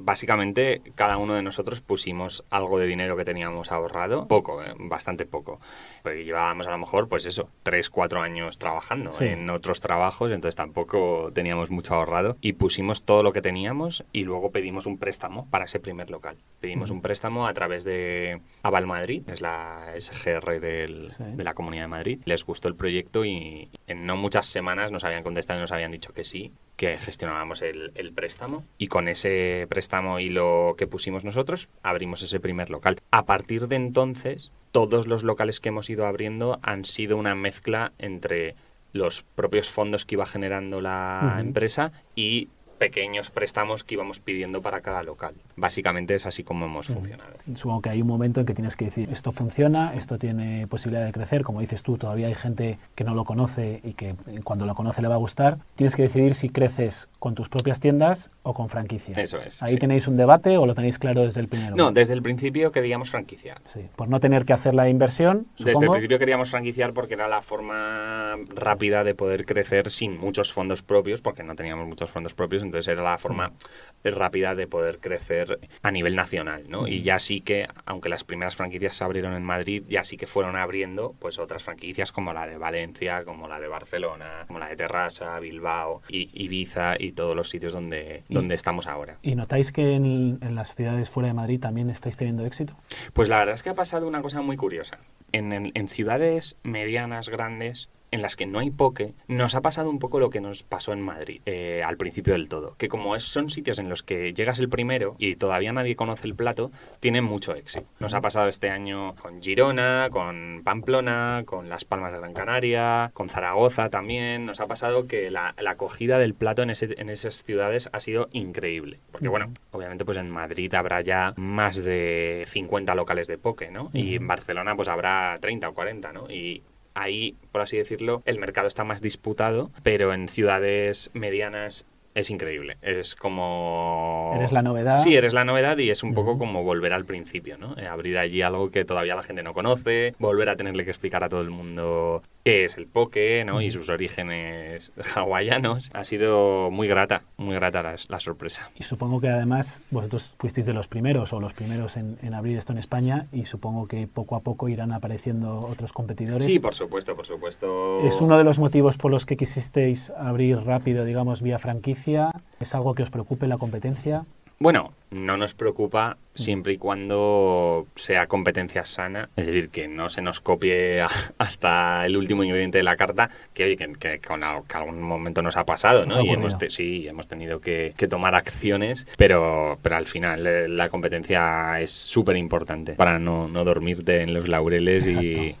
básicamente 0.00 0.82
cada 0.94 1.16
uno 1.16 1.34
de 1.34 1.42
nosotros 1.42 1.80
pusimos 1.80 2.44
algo 2.50 2.78
de 2.78 2.86
dinero 2.86 3.16
que 3.16 3.24
teníamos 3.24 3.72
ahorrado, 3.72 4.26
poco, 4.26 4.62
eh, 4.62 4.74
bastante 4.78 5.26
poco, 5.26 5.60
porque 6.02 6.24
llevábamos 6.24 6.66
a 6.66 6.70
lo 6.70 6.78
mejor, 6.78 7.08
pues 7.08 7.26
eso, 7.26 7.48
tres, 7.62 7.90
cuatro 7.90 8.22
años 8.22 8.58
trabajando 8.58 9.10
en 9.20 9.48
otros 9.50 9.80
trabajos, 9.80 10.32
entonces 10.32 10.56
tampoco 10.56 11.30
teníamos 11.32 11.70
mucho 11.70 11.94
ahorrado. 11.94 12.36
Y 12.40 12.54
pusimos 12.54 13.02
todo 13.04 13.22
lo 13.22 13.32
que 13.32 13.42
teníamos 13.42 14.04
y 14.12 14.24
luego 14.24 14.50
pedimos 14.50 14.86
un 14.86 14.98
préstamo 14.98 15.48
para 15.50 15.66
ese 15.66 15.80
primer 15.80 16.10
local. 16.10 16.36
Pedimos 16.60 16.90
un 16.90 17.02
préstamo 17.02 17.46
a 17.46 17.54
través 17.54 17.84
de 17.84 18.40
Aval 18.62 18.86
Madrid, 18.86 19.22
es 19.28 19.40
la 19.40 19.92
SGR 19.98 20.60
del, 20.60 21.12
de 21.18 21.44
la 21.44 21.54
Comunidad 21.54 21.84
de 21.84 21.88
Madrid. 21.88 22.20
Les 22.24 22.44
gustó 22.44 22.68
el 22.68 22.74
proyecto 22.74 23.24
y 23.24 23.68
en 23.86 24.06
no 24.06 24.16
muchas 24.16 24.46
semanas 24.46 24.90
nos 24.92 25.04
habían 25.04 25.22
contestado 25.22 25.60
y 25.60 25.62
nos 25.62 25.72
habían 25.72 25.92
dicho 25.92 26.12
que 26.12 26.24
sí 26.24 26.52
que 26.80 26.96
gestionábamos 26.96 27.60
el, 27.60 28.12
préstamo 28.14 28.64
y 28.78 28.86
con 28.86 29.08
ese 29.08 29.66
préstamo 29.68 30.18
y 30.18 30.30
lo 30.30 30.76
que 30.78 30.86
pusimos 30.86 31.24
nosotros 31.24 31.68
abrimos 31.82 32.22
ese 32.22 32.40
primer 32.40 32.70
local. 32.70 32.96
A 33.10 33.26
partir 33.26 33.68
de 33.68 33.76
entonces, 33.76 34.50
todos 34.72 35.06
los 35.06 35.22
locales 35.22 35.60
que 35.60 35.68
hemos 35.68 35.90
ido 35.90 36.06
abriendo 36.06 36.58
han 36.62 36.86
sido 36.86 37.18
una 37.18 37.34
mezcla 37.34 37.92
entre 37.98 38.54
los 38.94 39.22
propios 39.34 39.68
fondos 39.68 40.06
que 40.06 40.14
iba 40.14 40.24
generando 40.24 40.80
la 40.80 41.36
empresa 41.38 41.92
y 42.16 42.48
pequeños 42.80 43.28
préstamos 43.28 43.84
que 43.84 43.94
íbamos 43.94 44.20
pidiendo 44.20 44.62
para 44.62 44.80
cada 44.80 45.02
local. 45.02 45.34
Básicamente 45.54 46.14
es 46.14 46.24
así 46.24 46.44
como 46.44 46.64
hemos 46.64 46.86
funcionado. 46.86 47.34
Supongo 47.54 47.82
que 47.82 47.90
hay 47.90 48.00
un 48.00 48.08
momento 48.08 48.40
en 48.40 48.46
que 48.46 48.54
tienes 48.54 48.74
que 48.74 48.86
decir, 48.86 49.10
esto 49.12 49.32
funciona, 49.32 49.92
esto 49.94 50.16
tiene 50.16 50.66
posibilidad 50.66 51.04
de 51.04 51.12
crecer, 51.12 51.42
como 51.42 51.60
dices 51.60 51.82
tú, 51.82 51.98
todavía 51.98 52.28
hay 52.28 52.34
gente 52.34 52.78
que 52.94 53.04
no 53.04 53.14
lo 53.14 53.26
conoce 53.26 53.80
y 53.84 53.92
que 53.92 54.14
cuando 54.44 54.64
lo 54.64 54.74
conoce 54.74 55.02
le 55.02 55.08
va 55.08 55.16
a 55.16 55.18
gustar. 55.18 55.58
Tienes 55.76 55.94
que 55.94 56.04
decidir 56.04 56.34
si 56.34 56.48
creces 56.48 57.10
con 57.18 57.34
tus 57.34 57.50
propias 57.50 57.80
tiendas 57.80 58.30
o 58.44 58.54
con 58.54 58.70
franquicia. 58.70 59.14
Eso 59.18 59.38
es. 59.38 59.62
¿Ahí 59.62 59.76
tenéis 59.76 60.08
un 60.08 60.16
debate 60.16 60.56
o 60.56 60.64
lo 60.64 60.74
tenéis 60.74 60.98
claro 60.98 61.22
desde 61.22 61.42
el 61.42 61.48
primer 61.48 61.76
No, 61.76 61.92
desde 61.92 62.14
el 62.14 62.22
principio 62.22 62.72
queríamos 62.72 63.10
franquiciar. 63.10 63.60
Sí, 63.66 63.80
por 63.94 64.08
no 64.08 64.20
tener 64.20 64.46
que 64.46 64.54
hacer 64.54 64.72
la 64.72 64.88
inversión, 64.88 65.48
supongo. 65.54 65.70
Desde 65.70 65.84
el 65.84 65.90
principio 65.90 66.18
queríamos 66.18 66.50
franquiciar 66.50 66.94
porque 66.94 67.12
era 67.12 67.28
la 67.28 67.42
forma 67.42 68.36
rápida 68.54 69.04
de 69.04 69.14
poder 69.14 69.44
crecer 69.44 69.90
sin 69.90 70.18
muchos 70.18 70.50
fondos 70.50 70.80
propios, 70.80 71.20
porque 71.20 71.42
no 71.42 71.54
teníamos 71.54 71.86
muchos 71.86 72.08
fondos 72.08 72.32
propios, 72.32 72.62
entonces 72.70 72.92
era 72.92 73.02
la 73.02 73.18
forma 73.18 73.48
mm. 73.48 74.08
rápida 74.08 74.54
de 74.54 74.66
poder 74.66 74.98
crecer 74.98 75.58
a 75.82 75.90
nivel 75.90 76.16
nacional, 76.16 76.64
¿no? 76.68 76.86
Y 76.86 77.00
mm. 77.00 77.02
ya 77.02 77.18
sí 77.18 77.40
que, 77.40 77.68
aunque 77.84 78.08
las 78.08 78.24
primeras 78.24 78.56
franquicias 78.56 78.96
se 78.96 79.04
abrieron 79.04 79.34
en 79.34 79.42
Madrid, 79.42 79.82
ya 79.88 80.04
sí 80.04 80.16
que 80.16 80.26
fueron 80.26 80.56
abriendo 80.56 81.14
pues 81.18 81.38
otras 81.38 81.62
franquicias 81.62 82.12
como 82.12 82.32
la 82.32 82.46
de 82.46 82.58
Valencia, 82.58 83.24
como 83.24 83.48
la 83.48 83.60
de 83.60 83.68
Barcelona, 83.68 84.44
como 84.46 84.58
la 84.58 84.68
de 84.68 84.76
Terrassa, 84.76 85.38
Bilbao, 85.40 86.02
y 86.08 86.30
Ibiza 86.32 86.94
y 86.98 87.12
todos 87.12 87.36
los 87.36 87.50
sitios 87.50 87.72
donde, 87.72 88.22
donde 88.28 88.54
estamos 88.54 88.86
ahora. 88.86 89.18
¿Y 89.22 89.34
notáis 89.34 89.72
que 89.72 89.94
en, 89.94 90.38
las 90.54 90.74
ciudades 90.74 91.10
fuera 91.10 91.28
de 91.28 91.34
Madrid 91.34 91.60
también 91.60 91.90
estáis 91.90 92.16
teniendo 92.16 92.46
éxito? 92.46 92.74
Pues 93.12 93.28
la 93.28 93.38
verdad 93.38 93.54
es 93.54 93.62
que 93.62 93.70
ha 93.70 93.74
pasado 93.74 94.06
una 94.06 94.22
cosa 94.22 94.40
muy 94.42 94.56
curiosa. 94.56 94.98
En, 95.32 95.52
en 95.52 95.88
ciudades 95.88 96.56
medianas, 96.62 97.28
grandes, 97.28 97.88
en 98.10 98.22
las 98.22 98.36
que 98.36 98.46
no 98.46 98.58
hay 98.58 98.70
poke, 98.70 99.14
nos 99.28 99.54
ha 99.54 99.60
pasado 99.60 99.90
un 99.90 99.98
poco 99.98 100.20
lo 100.20 100.30
que 100.30 100.40
nos 100.40 100.62
pasó 100.62 100.92
en 100.92 101.00
Madrid 101.00 101.40
eh, 101.46 101.82
al 101.84 101.96
principio 101.96 102.34
del 102.34 102.48
todo. 102.48 102.74
Que 102.76 102.88
como 102.88 103.16
es, 103.16 103.24
son 103.24 103.50
sitios 103.50 103.78
en 103.78 103.88
los 103.88 104.02
que 104.02 104.32
llegas 104.32 104.58
el 104.60 104.68
primero 104.68 105.16
y 105.18 105.36
todavía 105.36 105.72
nadie 105.72 105.96
conoce 105.96 106.26
el 106.26 106.34
plato, 106.34 106.70
tienen 107.00 107.24
mucho 107.24 107.54
éxito. 107.54 107.86
Nos 107.98 108.14
ha 108.14 108.20
pasado 108.20 108.48
este 108.48 108.70
año 108.70 109.14
con 109.16 109.42
Girona, 109.42 110.08
con 110.10 110.62
Pamplona, 110.64 111.42
con 111.46 111.68
Las 111.68 111.84
Palmas 111.84 112.12
de 112.12 112.18
Gran 112.18 112.34
Canaria, 112.34 113.10
con 113.14 113.28
Zaragoza 113.28 113.90
también. 113.90 114.46
Nos 114.46 114.60
ha 114.60 114.66
pasado 114.66 115.06
que 115.06 115.30
la, 115.30 115.54
acogida 115.66 116.18
del 116.18 116.34
plato 116.34 116.62
en, 116.62 116.70
ese, 116.70 116.94
en 117.00 117.10
esas 117.10 117.44
ciudades 117.44 117.88
ha 117.92 118.00
sido 118.00 118.28
increíble. 118.32 118.98
Porque 119.12 119.28
bueno, 119.28 119.52
obviamente 119.70 120.04
pues 120.04 120.18
en 120.18 120.30
Madrid 120.30 120.74
habrá 120.74 121.00
ya 121.00 121.32
más 121.36 121.84
de 121.84 122.44
50 122.46 122.94
locales 122.94 123.28
de 123.28 123.38
poke, 123.38 123.70
¿no? 123.70 123.90
Y 123.92 124.16
en 124.16 124.26
Barcelona 124.26 124.74
pues 124.74 124.88
habrá 124.88 125.38
30 125.40 125.68
o 125.68 125.74
40, 125.74 126.12
¿no? 126.12 126.30
Y 126.30 126.62
ahí, 126.94 127.36
por 127.52 127.60
así 127.60 127.76
decirlo, 127.76 128.22
el 128.24 128.38
mercado 128.38 128.68
está 128.68 128.84
más 128.84 129.00
disputado, 129.00 129.70
pero 129.82 130.12
en 130.12 130.28
ciudades 130.28 131.10
medianas 131.14 131.86
es 132.14 132.30
increíble. 132.30 132.76
Es 132.82 133.14
como... 133.14 134.32
Eres 134.36 134.52
la 134.52 134.62
novedad. 134.62 134.98
Sí, 134.98 135.14
eres 135.14 135.32
la 135.32 135.44
novedad 135.44 135.78
y 135.78 135.90
es 135.90 136.02
un 136.02 136.14
poco 136.14 136.38
como 136.38 136.64
volver 136.64 136.92
al 136.92 137.04
principio, 137.04 137.56
¿no? 137.56 137.76
Eh, 137.78 137.86
abrir 137.86 138.18
allí 138.18 138.42
algo 138.42 138.70
que 138.70 138.84
todavía 138.84 139.14
la 139.14 139.22
gente 139.22 139.42
no 139.42 139.54
conoce, 139.54 140.14
volver 140.18 140.48
a 140.48 140.56
tenerle 140.56 140.84
que 140.84 140.90
explicar 140.90 141.22
a 141.22 141.28
todo 141.28 141.40
el 141.40 141.50
mundo 141.50 142.22
qué 142.44 142.64
es 142.64 142.76
el 142.76 142.86
poke, 142.86 143.44
¿no? 143.44 143.60
Y 143.60 143.70
sus 143.70 143.88
orígenes 143.88 144.92
hawaianos. 145.14 145.90
Ha 145.92 146.04
sido 146.04 146.70
muy 146.70 146.88
grata, 146.88 147.22
muy 147.36 147.54
grata 147.54 147.82
la, 147.82 148.20
sorpresa. 148.20 148.70
Y 148.76 148.82
supongo 148.82 149.20
que 149.20 149.28
además 149.28 149.82
vosotros 149.90 150.34
fuisteis 150.38 150.66
de 150.66 150.74
los 150.74 150.88
primeros 150.88 151.32
o 151.32 151.40
los 151.40 151.54
primeros 151.54 151.96
en, 151.96 152.18
abrir 152.34 152.58
esto 152.58 152.72
en 152.72 152.78
España 152.78 153.26
y 153.32 153.44
supongo 153.44 153.86
que 153.86 154.06
poco 154.06 154.36
a 154.36 154.40
poco 154.40 154.68
irán 154.68 154.92
apareciendo 154.92 155.60
otros 155.60 155.92
competidores. 155.92 156.44
Sí, 156.44 156.58
por 156.58 156.74
supuesto, 156.74 157.16
por 157.16 157.26
supuesto. 157.26 158.00
¿Es 158.06 158.20
uno 158.20 158.38
de 158.38 158.44
los 158.44 158.58
motivos 158.58 158.96
por 158.96 159.10
los 159.10 159.26
que 159.26 159.36
quisisteis 159.36 160.10
abrir 160.10 160.58
rápido, 160.58 161.04
digamos, 161.04 161.42
vía 161.42 161.58
franquicia? 161.58 162.30
¿Es 162.60 162.74
algo 162.74 162.94
que 162.94 163.02
os 163.02 163.10
preocupe 163.10 163.46
la 163.46 163.58
competencia? 163.58 164.24
Bueno, 164.62 164.92
no 165.10 165.38
nos 165.38 165.54
preocupa 165.54 166.18
siempre 166.34 166.74
y 166.74 166.76
cuando 166.76 167.86
sea 167.96 168.26
competencia 168.26 168.84
sana, 168.84 169.30
es 169.34 169.46
decir, 169.46 169.70
que 169.70 169.88
no 169.88 170.10
se 170.10 170.20
nos 170.20 170.40
copie 170.40 171.00
hasta 171.38 172.04
el 172.04 172.14
último 172.14 172.44
ingrediente 172.44 172.76
de 172.76 172.84
la 172.84 172.94
carta, 172.96 173.30
que 173.54 173.64
oye, 173.64 173.78
que, 173.78 174.20
con 174.20 174.44
algún 174.44 175.00
momento 175.00 175.40
nos 175.40 175.56
ha 175.56 175.64
pasado, 175.64 176.04
¿no? 176.04 176.20
Y 176.22 176.28
hemos 176.28 176.58
sí, 176.68 177.08
hemos 177.08 177.26
tenido 177.26 177.62
que, 177.62 177.94
tomar 178.10 178.34
acciones, 178.34 179.06
pero, 179.16 179.78
pero 179.80 179.96
al 179.96 180.04
final 180.04 180.46
eh, 180.46 180.68
la 180.68 180.90
competencia 180.90 181.80
es 181.80 181.90
súper 181.90 182.36
importante 182.36 182.92
para 182.96 183.18
no, 183.18 183.48
dormirte 183.64 184.20
en 184.20 184.34
los 184.34 184.46
laureles 184.46 185.06
y, 185.06 185.56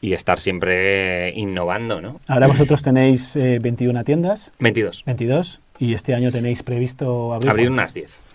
estar 0.00 0.40
siempre 0.40 1.30
innovando, 1.36 2.00
¿no? 2.00 2.20
Ahora 2.26 2.46
vosotros 2.46 2.82
tenéis 2.82 3.36
21 3.36 4.00
eh, 4.00 4.04
tiendas. 4.04 4.54
22. 4.60 5.04
22. 5.04 5.60
Y 5.78 5.92
este 5.92 6.14
año 6.14 6.30
tenéis 6.30 6.62
previsto 6.62 7.34
abrir, 7.34 7.50
abrir 7.50 7.70
unas 7.70 7.92
10 7.92 8.29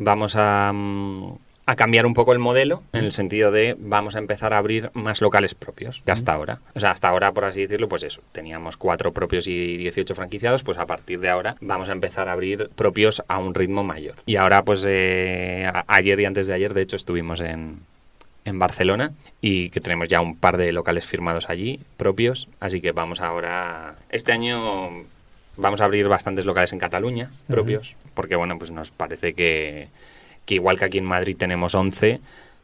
vamos 0.00 0.34
a, 0.34 0.72
a, 1.66 1.76
cambiar 1.76 2.06
un 2.06 2.14
poco 2.14 2.32
el 2.32 2.38
modelo 2.38 2.82
en 2.92 3.04
el 3.04 3.12
sentido 3.12 3.50
de 3.52 3.76
vamos 3.78 4.16
a 4.16 4.18
empezar 4.18 4.52
a 4.52 4.58
abrir 4.58 4.90
más 4.94 5.20
locales 5.20 5.54
propios 5.54 6.02
que 6.04 6.10
hasta 6.10 6.32
ahora. 6.32 6.60
O 6.74 6.80
sea, 6.80 6.90
hasta 6.90 7.08
ahora, 7.08 7.32
por 7.32 7.44
así 7.44 7.60
decirlo, 7.60 7.88
pues 7.88 8.02
eso, 8.02 8.22
teníamos 8.32 8.76
cuatro 8.76 9.12
propios 9.12 9.46
y 9.46 9.76
18 9.76 10.14
franquiciados, 10.14 10.62
pues 10.62 10.78
a 10.78 10.86
partir 10.86 11.20
de 11.20 11.28
ahora 11.28 11.56
vamos 11.60 11.90
a 11.90 11.92
empezar 11.92 12.28
a 12.28 12.32
abrir 12.32 12.70
propios 12.74 13.22
a 13.28 13.38
un 13.38 13.54
ritmo 13.54 13.84
mayor. 13.84 14.16
Y 14.26 14.36
ahora, 14.36 14.64
pues 14.64 14.84
eh, 14.88 15.70
ayer 15.86 16.18
y 16.20 16.24
antes 16.24 16.46
de 16.46 16.54
ayer, 16.54 16.74
de 16.74 16.82
hecho, 16.82 16.96
estuvimos 16.96 17.40
en, 17.40 17.80
en 18.44 18.58
Barcelona 18.58 19.12
y 19.40 19.70
que 19.70 19.80
tenemos 19.80 20.08
ya 20.08 20.20
un 20.20 20.36
par 20.36 20.56
de 20.56 20.72
locales 20.72 21.04
firmados 21.04 21.50
allí, 21.50 21.80
propios, 21.96 22.48
así 22.58 22.80
que 22.80 22.92
vamos 22.92 23.20
ahora... 23.20 23.96
Este 24.10 24.32
año 24.32 25.04
Vamos 25.56 25.80
a 25.80 25.84
abrir 25.84 26.08
bastantes 26.08 26.46
locales 26.46 26.72
en 26.72 26.78
Cataluña, 26.78 27.30
propios, 27.46 27.96
porque 28.14 28.36
bueno, 28.36 28.58
pues 28.58 28.70
nos 28.70 28.90
parece 28.90 29.34
que, 29.34 29.88
igual 30.48 30.78
que 30.78 30.84
aquí 30.84 30.98
en 30.98 31.04
Madrid 31.04 31.36
tenemos 31.36 31.74
11, 31.74 32.20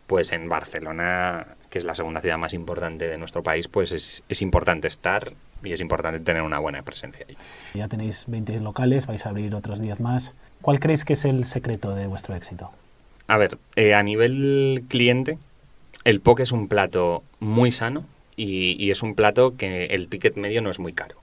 pues 0.07 0.33
en 0.33 0.49
Barcelona, 0.49 1.47
que 1.69 1.79
es 1.79 1.85
la 1.85 1.95
segunda 1.95 2.21
ciudad 2.21 2.39
más 2.39 2.55
importante 2.55 3.09
de 3.09 3.19
nuestro 3.19 3.43
país, 3.43 3.69
pues 3.69 3.93
es, 3.93 4.23
es 4.29 4.41
importante 4.41 4.89
estar 4.89 5.33
y 5.63 5.73
es 5.73 5.81
importante 5.81 6.21
tener 6.21 6.43
una 6.43 6.59
buena 6.59 6.83
presencia 6.83 7.25
allí. 7.29 7.37
Ya 7.75 7.89
tenéis 7.89 8.25
20 8.29 8.61
locales, 8.61 9.07
vais 9.07 9.27
a 9.27 9.31
abrir 9.31 9.55
otros 9.55 9.81
10 9.81 10.01
más. 10.01 10.35
¿Cuál 10.63 10.81
creéis 10.81 11.05
que 11.05 11.15
es 11.15 11.25
el 11.25 11.45
secreto 11.45 11.95
de 11.95 12.07
vuestro 12.07 12.35
éxito? 12.35 12.71
A 13.27 13.37
ver, 13.39 13.59
eh, 13.75 13.95
a 13.95 14.03
nivel 14.03 14.85
cliente, 14.89 15.39
el 16.05 16.21
poke 16.21 16.45
es 16.45 16.53
un 16.53 16.69
plato 16.69 17.25
muy 17.41 17.73
sano 17.73 18.05
y, 18.37 18.83
y 18.83 18.91
es 18.91 19.03
un 19.03 19.15
plato 19.15 19.57
que 19.57 19.87
el 19.87 20.09
ticket 20.09 20.37
medio 20.37 20.63
no 20.63 20.71
es 20.71 20.79
muy 20.79 20.93
caro. 20.93 21.17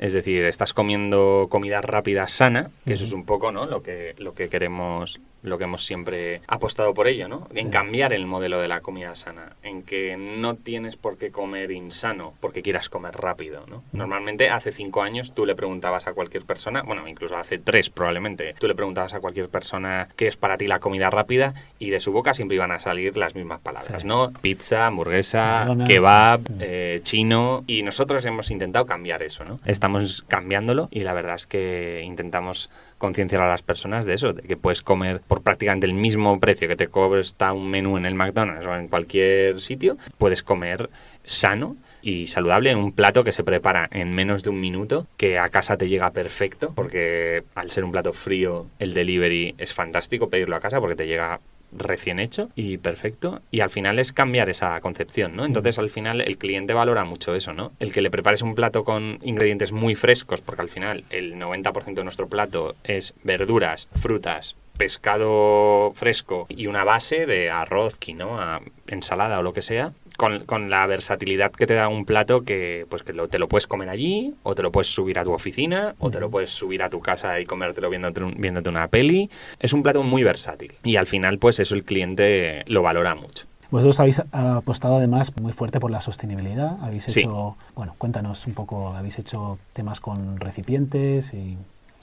Es 0.00 0.14
decir, 0.14 0.44
estás 0.44 0.72
comiendo 0.72 1.46
comida 1.50 1.82
rápida 1.82 2.26
sana, 2.26 2.70
que 2.86 2.94
eso 2.94 3.04
es 3.04 3.12
un 3.12 3.26
poco 3.26 3.52
¿no? 3.52 3.66
lo, 3.66 3.82
que, 3.82 4.14
lo 4.18 4.34
que 4.34 4.48
queremos 4.48 5.20
lo 5.42 5.58
que 5.58 5.64
hemos 5.64 5.84
siempre 5.84 6.42
apostado 6.46 6.94
por 6.94 7.08
ello, 7.08 7.28
¿no? 7.28 7.48
En 7.54 7.70
cambiar 7.70 8.12
el 8.12 8.26
modelo 8.26 8.60
de 8.60 8.68
la 8.68 8.80
comida 8.80 9.14
sana, 9.14 9.56
en 9.62 9.82
que 9.82 10.16
no 10.16 10.54
tienes 10.54 10.96
por 10.96 11.16
qué 11.16 11.30
comer 11.30 11.70
insano 11.70 12.34
porque 12.40 12.62
quieras 12.62 12.88
comer 12.88 13.14
rápido, 13.14 13.64
¿no? 13.66 13.82
Normalmente 13.92 14.50
hace 14.50 14.72
cinco 14.72 15.02
años 15.02 15.32
tú 15.34 15.46
le 15.46 15.54
preguntabas 15.54 16.06
a 16.06 16.12
cualquier 16.12 16.44
persona, 16.44 16.82
bueno, 16.82 17.08
incluso 17.08 17.36
hace 17.36 17.58
tres 17.58 17.90
probablemente, 17.90 18.54
tú 18.58 18.68
le 18.68 18.74
preguntabas 18.74 19.14
a 19.14 19.20
cualquier 19.20 19.48
persona 19.48 20.08
qué 20.16 20.26
es 20.26 20.36
para 20.36 20.56
ti 20.56 20.66
la 20.66 20.78
comida 20.78 21.10
rápida 21.10 21.54
y 21.78 21.90
de 21.90 22.00
su 22.00 22.12
boca 22.12 22.34
siempre 22.34 22.56
iban 22.56 22.72
a 22.72 22.78
salir 22.78 23.16
las 23.16 23.34
mismas 23.34 23.60
palabras, 23.60 24.04
¿no? 24.04 24.32
Pizza, 24.42 24.86
hamburguesa, 24.86 25.66
kebab, 25.86 26.40
eh, 26.60 27.00
chino 27.02 27.64
y 27.66 27.82
nosotros 27.82 28.24
hemos 28.26 28.50
intentado 28.50 28.86
cambiar 28.86 29.22
eso, 29.22 29.44
¿no? 29.44 29.60
Estamos 29.64 30.22
cambiándolo 30.28 30.88
y 30.90 31.00
la 31.00 31.12
verdad 31.12 31.36
es 31.36 31.46
que 31.46 32.02
intentamos 32.04 32.70
concienciar 33.00 33.42
a 33.42 33.48
las 33.48 33.62
personas 33.62 34.04
de 34.04 34.14
eso, 34.14 34.34
de 34.34 34.42
que 34.42 34.58
puedes 34.58 34.82
comer 34.82 35.22
por 35.26 35.42
prácticamente 35.42 35.86
el 35.86 35.94
mismo 35.94 36.38
precio 36.38 36.68
que 36.68 36.76
te 36.76 36.88
está 37.18 37.52
un 37.54 37.70
menú 37.70 37.96
en 37.96 38.04
el 38.04 38.14
McDonald's 38.14 38.66
o 38.66 38.76
en 38.76 38.88
cualquier 38.88 39.60
sitio, 39.62 39.96
puedes 40.18 40.42
comer 40.42 40.90
sano 41.24 41.76
y 42.02 42.26
saludable 42.26 42.70
en 42.70 42.78
un 42.78 42.92
plato 42.92 43.24
que 43.24 43.32
se 43.32 43.42
prepara 43.42 43.88
en 43.90 44.14
menos 44.14 44.42
de 44.42 44.50
un 44.50 44.60
minuto, 44.60 45.06
que 45.16 45.38
a 45.38 45.48
casa 45.48 45.78
te 45.78 45.88
llega 45.88 46.10
perfecto, 46.10 46.72
porque 46.74 47.42
al 47.54 47.70
ser 47.70 47.84
un 47.84 47.92
plato 47.92 48.12
frío, 48.12 48.66
el 48.78 48.92
delivery 48.92 49.54
es 49.56 49.72
fantástico 49.72 50.28
pedirlo 50.28 50.56
a 50.56 50.60
casa 50.60 50.78
porque 50.78 50.96
te 50.96 51.06
llega 51.06 51.40
recién 51.72 52.18
hecho 52.18 52.50
y 52.54 52.78
perfecto 52.78 53.40
y 53.50 53.60
al 53.60 53.70
final 53.70 53.98
es 53.98 54.12
cambiar 54.12 54.48
esa 54.48 54.80
concepción, 54.80 55.36
¿no? 55.36 55.44
Entonces 55.44 55.78
al 55.78 55.90
final 55.90 56.20
el 56.20 56.38
cliente 56.38 56.74
valora 56.74 57.04
mucho 57.04 57.34
eso, 57.34 57.52
¿no? 57.52 57.72
El 57.78 57.92
que 57.92 58.02
le 58.02 58.10
prepares 58.10 58.42
un 58.42 58.54
plato 58.54 58.84
con 58.84 59.18
ingredientes 59.22 59.72
muy 59.72 59.94
frescos, 59.94 60.40
porque 60.40 60.62
al 60.62 60.68
final 60.68 61.04
el 61.10 61.34
90% 61.34 61.94
de 61.94 62.04
nuestro 62.04 62.28
plato 62.28 62.74
es 62.84 63.14
verduras, 63.22 63.88
frutas, 63.96 64.56
pescado 64.76 65.92
fresco 65.94 66.46
y 66.48 66.66
una 66.66 66.84
base 66.84 67.26
de 67.26 67.50
arroz, 67.50 67.98
quinoa, 67.98 68.62
ensalada 68.86 69.38
o 69.38 69.42
lo 69.42 69.52
que 69.52 69.60
sea, 69.60 69.92
con, 70.16 70.70
la 70.70 70.86
versatilidad 70.86 71.52
que 71.52 71.66
te 71.66 71.74
da 71.74 71.88
un 71.88 72.04
plato 72.04 72.42
que 72.42 72.86
pues 72.88 73.02
que 73.02 73.12
te 73.12 73.38
lo 73.38 73.48
puedes 73.48 73.66
comer 73.66 73.88
allí, 73.88 74.34
o 74.42 74.54
te 74.54 74.62
lo 74.62 74.72
puedes 74.72 74.88
subir 74.88 75.18
a 75.18 75.24
tu 75.24 75.32
oficina, 75.32 75.94
o 75.98 76.10
te 76.10 76.20
lo 76.20 76.30
puedes 76.30 76.50
subir 76.50 76.82
a 76.82 76.90
tu 76.90 77.00
casa 77.00 77.40
y 77.40 77.44
comértelo 77.44 77.90
viéndote, 77.90 78.20
viéndote 78.36 78.68
una 78.68 78.88
peli. 78.88 79.30
Es 79.58 79.72
un 79.72 79.82
plato 79.82 80.02
muy 80.02 80.22
versátil. 80.22 80.72
Y 80.84 80.96
al 80.96 81.06
final, 81.06 81.38
pues 81.38 81.58
eso 81.58 81.74
el 81.74 81.84
cliente 81.84 82.64
lo 82.66 82.82
valora 82.82 83.14
mucho. 83.14 83.46
Vosotros 83.70 84.00
habéis 84.00 84.22
apostado 84.32 84.96
además 84.96 85.32
muy 85.40 85.52
fuerte 85.52 85.78
por 85.78 85.92
la 85.92 86.00
sostenibilidad. 86.00 86.76
Habéis 86.82 87.16
hecho, 87.16 87.56
bueno, 87.76 87.94
cuéntanos 87.98 88.46
un 88.46 88.54
poco, 88.54 88.88
habéis 88.88 89.18
hecho 89.18 89.58
temas 89.72 90.00
con 90.00 90.40
recipientes 90.40 91.32
y 91.34 91.56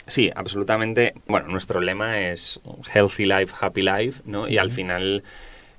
Sí, 0.08 0.32
absolutamente. 0.34 1.14
Bueno, 1.28 1.50
nuestro 1.50 1.82
lema 1.82 2.22
es 2.22 2.62
Healthy 2.94 3.26
Life, 3.26 3.54
Happy 3.60 3.82
Life, 3.82 4.22
¿no? 4.26 4.48
Y 4.48 4.58
al 4.58 4.72
final 4.72 5.24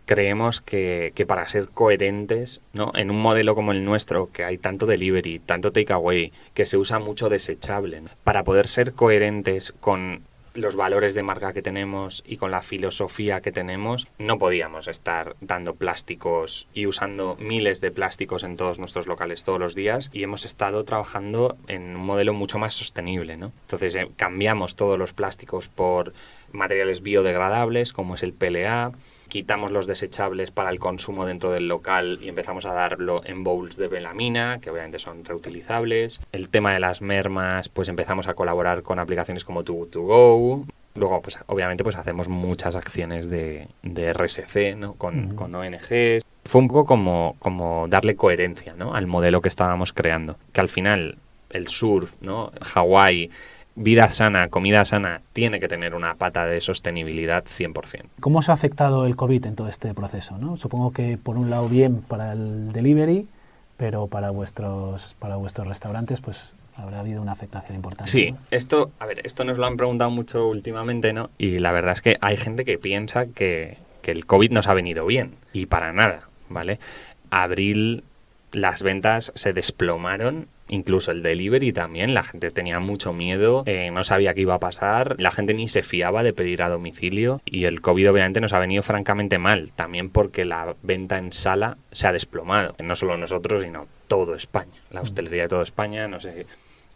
creemos 0.08 0.62
que, 0.62 1.12
que, 1.14 1.26
para 1.26 1.46
ser 1.48 1.68
coherentes, 1.68 2.62
¿no? 2.72 2.92
En 2.94 3.10
un 3.10 3.20
modelo 3.20 3.54
como 3.54 3.72
el 3.72 3.84
nuestro, 3.84 4.32
que 4.32 4.42
hay 4.42 4.56
tanto 4.56 4.86
delivery, 4.86 5.38
tanto 5.38 5.70
takeaway, 5.70 6.32
que 6.54 6.64
se 6.66 6.78
usa 6.78 6.98
mucho 6.98 7.28
desechable, 7.28 8.02
para 8.24 8.42
poder 8.42 8.66
ser 8.68 8.94
coherentes 8.94 9.74
con 9.80 10.22
los 10.54 10.76
valores 10.76 11.14
de 11.14 11.22
marca 11.22 11.52
que 11.52 11.62
tenemos 11.62 12.24
y 12.26 12.36
con 12.36 12.50
la 12.50 12.62
filosofía 12.62 13.40
que 13.40 13.52
tenemos, 13.52 14.08
no 14.18 14.38
podíamos 14.38 14.88
estar 14.88 15.36
dando 15.40 15.74
plásticos 15.74 16.68
y 16.74 16.86
usando 16.86 17.36
miles 17.38 17.80
de 17.80 17.90
plásticos 17.90 18.42
en 18.42 18.56
todos 18.56 18.78
nuestros 18.78 19.06
locales 19.06 19.44
todos 19.44 19.60
los 19.60 19.74
días 19.74 20.10
y 20.12 20.22
hemos 20.22 20.44
estado 20.44 20.84
trabajando 20.84 21.56
en 21.68 21.96
un 21.96 22.04
modelo 22.04 22.32
mucho 22.32 22.58
más 22.58 22.74
sostenible, 22.74 23.36
¿no? 23.36 23.52
Entonces 23.62 23.94
eh, 23.94 24.10
cambiamos 24.16 24.74
todos 24.74 24.98
los 24.98 25.12
plásticos 25.12 25.68
por 25.68 26.12
materiales 26.52 27.02
biodegradables 27.02 27.92
como 27.92 28.14
es 28.14 28.22
el 28.22 28.32
PLA, 28.32 28.92
quitamos 29.28 29.70
los 29.70 29.86
desechables 29.86 30.50
para 30.50 30.70
el 30.70 30.78
consumo 30.78 31.26
dentro 31.26 31.50
del 31.50 31.68
local 31.68 32.18
y 32.20 32.28
empezamos 32.28 32.66
a 32.66 32.72
darlo 32.72 33.22
en 33.24 33.44
bowls 33.44 33.76
de 33.76 33.88
melamina, 33.88 34.58
que 34.60 34.70
obviamente 34.70 34.98
son 34.98 35.24
reutilizables. 35.24 36.20
El 36.32 36.48
tema 36.48 36.72
de 36.72 36.80
las 36.80 37.02
mermas, 37.02 37.68
pues 37.68 37.88
empezamos 37.88 38.28
a 38.28 38.34
colaborar 38.34 38.82
con 38.82 38.98
aplicaciones 38.98 39.44
como 39.44 39.64
Too 39.64 39.74
Good 39.74 39.88
To 39.88 40.02
Go. 40.02 40.66
Luego, 40.94 41.22
pues 41.22 41.38
obviamente, 41.46 41.84
pues 41.84 41.96
hacemos 41.96 42.28
muchas 42.28 42.74
acciones 42.74 43.30
de, 43.30 43.68
de 43.82 44.12
RSC, 44.12 44.76
¿no? 44.76 44.94
Con, 44.94 45.36
con 45.36 45.54
ONGs 45.54 46.24
fue 46.48 46.62
un 46.62 46.68
poco 46.68 46.86
como, 46.86 47.36
como 47.40 47.86
darle 47.88 48.16
coherencia 48.16 48.74
¿no? 48.74 48.94
al 48.94 49.06
modelo 49.06 49.42
que 49.42 49.48
estábamos 49.48 49.92
creando. 49.92 50.38
Que 50.52 50.62
al 50.62 50.70
final 50.70 51.18
el 51.50 51.68
surf, 51.68 52.14
¿no? 52.22 52.52
Hawái, 52.62 53.30
vida 53.78 54.10
sana, 54.10 54.48
comida 54.48 54.84
sana, 54.84 55.22
tiene 55.32 55.60
que 55.60 55.68
tener 55.68 55.94
una 55.94 56.14
pata 56.14 56.46
de 56.46 56.60
sostenibilidad 56.60 57.44
100%. 57.44 58.04
¿Cómo 58.20 58.40
os 58.40 58.48
ha 58.48 58.52
afectado 58.52 59.06
el 59.06 59.16
COVID 59.16 59.46
en 59.46 59.54
todo 59.54 59.68
este 59.68 59.94
proceso? 59.94 60.36
¿no? 60.38 60.56
Supongo 60.56 60.92
que 60.92 61.16
por 61.16 61.36
un 61.36 61.50
lado 61.50 61.68
bien 61.68 62.02
para 62.02 62.32
el 62.32 62.72
delivery, 62.72 63.26
pero 63.76 64.08
para 64.08 64.30
vuestros, 64.30 65.14
para 65.18 65.36
vuestros 65.36 65.66
restaurantes 65.66 66.20
pues 66.20 66.54
habrá 66.76 67.00
habido 67.00 67.22
una 67.22 67.32
afectación 67.32 67.76
importante. 67.76 68.10
Sí, 68.10 68.34
esto, 68.50 68.90
a 68.98 69.06
ver, 69.06 69.20
esto 69.24 69.44
nos 69.44 69.58
lo 69.58 69.66
han 69.66 69.76
preguntado 69.76 70.10
mucho 70.10 70.48
últimamente, 70.48 71.12
¿no? 71.12 71.30
Y 71.38 71.58
la 71.58 71.72
verdad 71.72 71.92
es 71.92 72.02
que 72.02 72.18
hay 72.20 72.36
gente 72.36 72.64
que 72.64 72.78
piensa 72.78 73.26
que, 73.26 73.78
que 74.02 74.10
el 74.10 74.26
COVID 74.26 74.50
nos 74.52 74.66
ha 74.68 74.74
venido 74.74 75.06
bien 75.06 75.34
y 75.52 75.66
para 75.66 75.92
nada, 75.92 76.28
¿vale? 76.48 76.78
Abril 77.30 78.04
las 78.52 78.82
ventas 78.82 79.32
se 79.34 79.52
desplomaron 79.52 80.48
incluso 80.68 81.10
el 81.10 81.22
delivery 81.22 81.72
también, 81.72 82.14
la 82.14 82.24
gente 82.24 82.50
tenía 82.50 82.80
mucho 82.80 83.12
miedo, 83.12 83.62
eh, 83.66 83.90
no 83.90 84.04
sabía 84.04 84.34
qué 84.34 84.42
iba 84.42 84.54
a 84.54 84.60
pasar, 84.60 85.16
la 85.18 85.30
gente 85.30 85.54
ni 85.54 85.68
se 85.68 85.82
fiaba 85.82 86.22
de 86.22 86.32
pedir 86.32 86.62
a 86.62 86.68
domicilio 86.68 87.40
y 87.44 87.64
el 87.64 87.80
COVID 87.80 88.10
obviamente 88.10 88.40
nos 88.40 88.52
ha 88.52 88.58
venido 88.58 88.82
francamente 88.82 89.38
mal, 89.38 89.72
también 89.74 90.10
porque 90.10 90.44
la 90.44 90.74
venta 90.82 91.18
en 91.18 91.32
sala 91.32 91.78
se 91.92 92.06
ha 92.06 92.12
desplomado, 92.12 92.74
no 92.78 92.94
solo 92.94 93.16
nosotros, 93.16 93.62
sino 93.62 93.86
todo 94.06 94.34
España, 94.34 94.72
la 94.90 95.02
hostelería 95.02 95.42
de 95.42 95.48
toda 95.48 95.62
España, 95.62 96.08
no 96.08 96.20
sé 96.20 96.46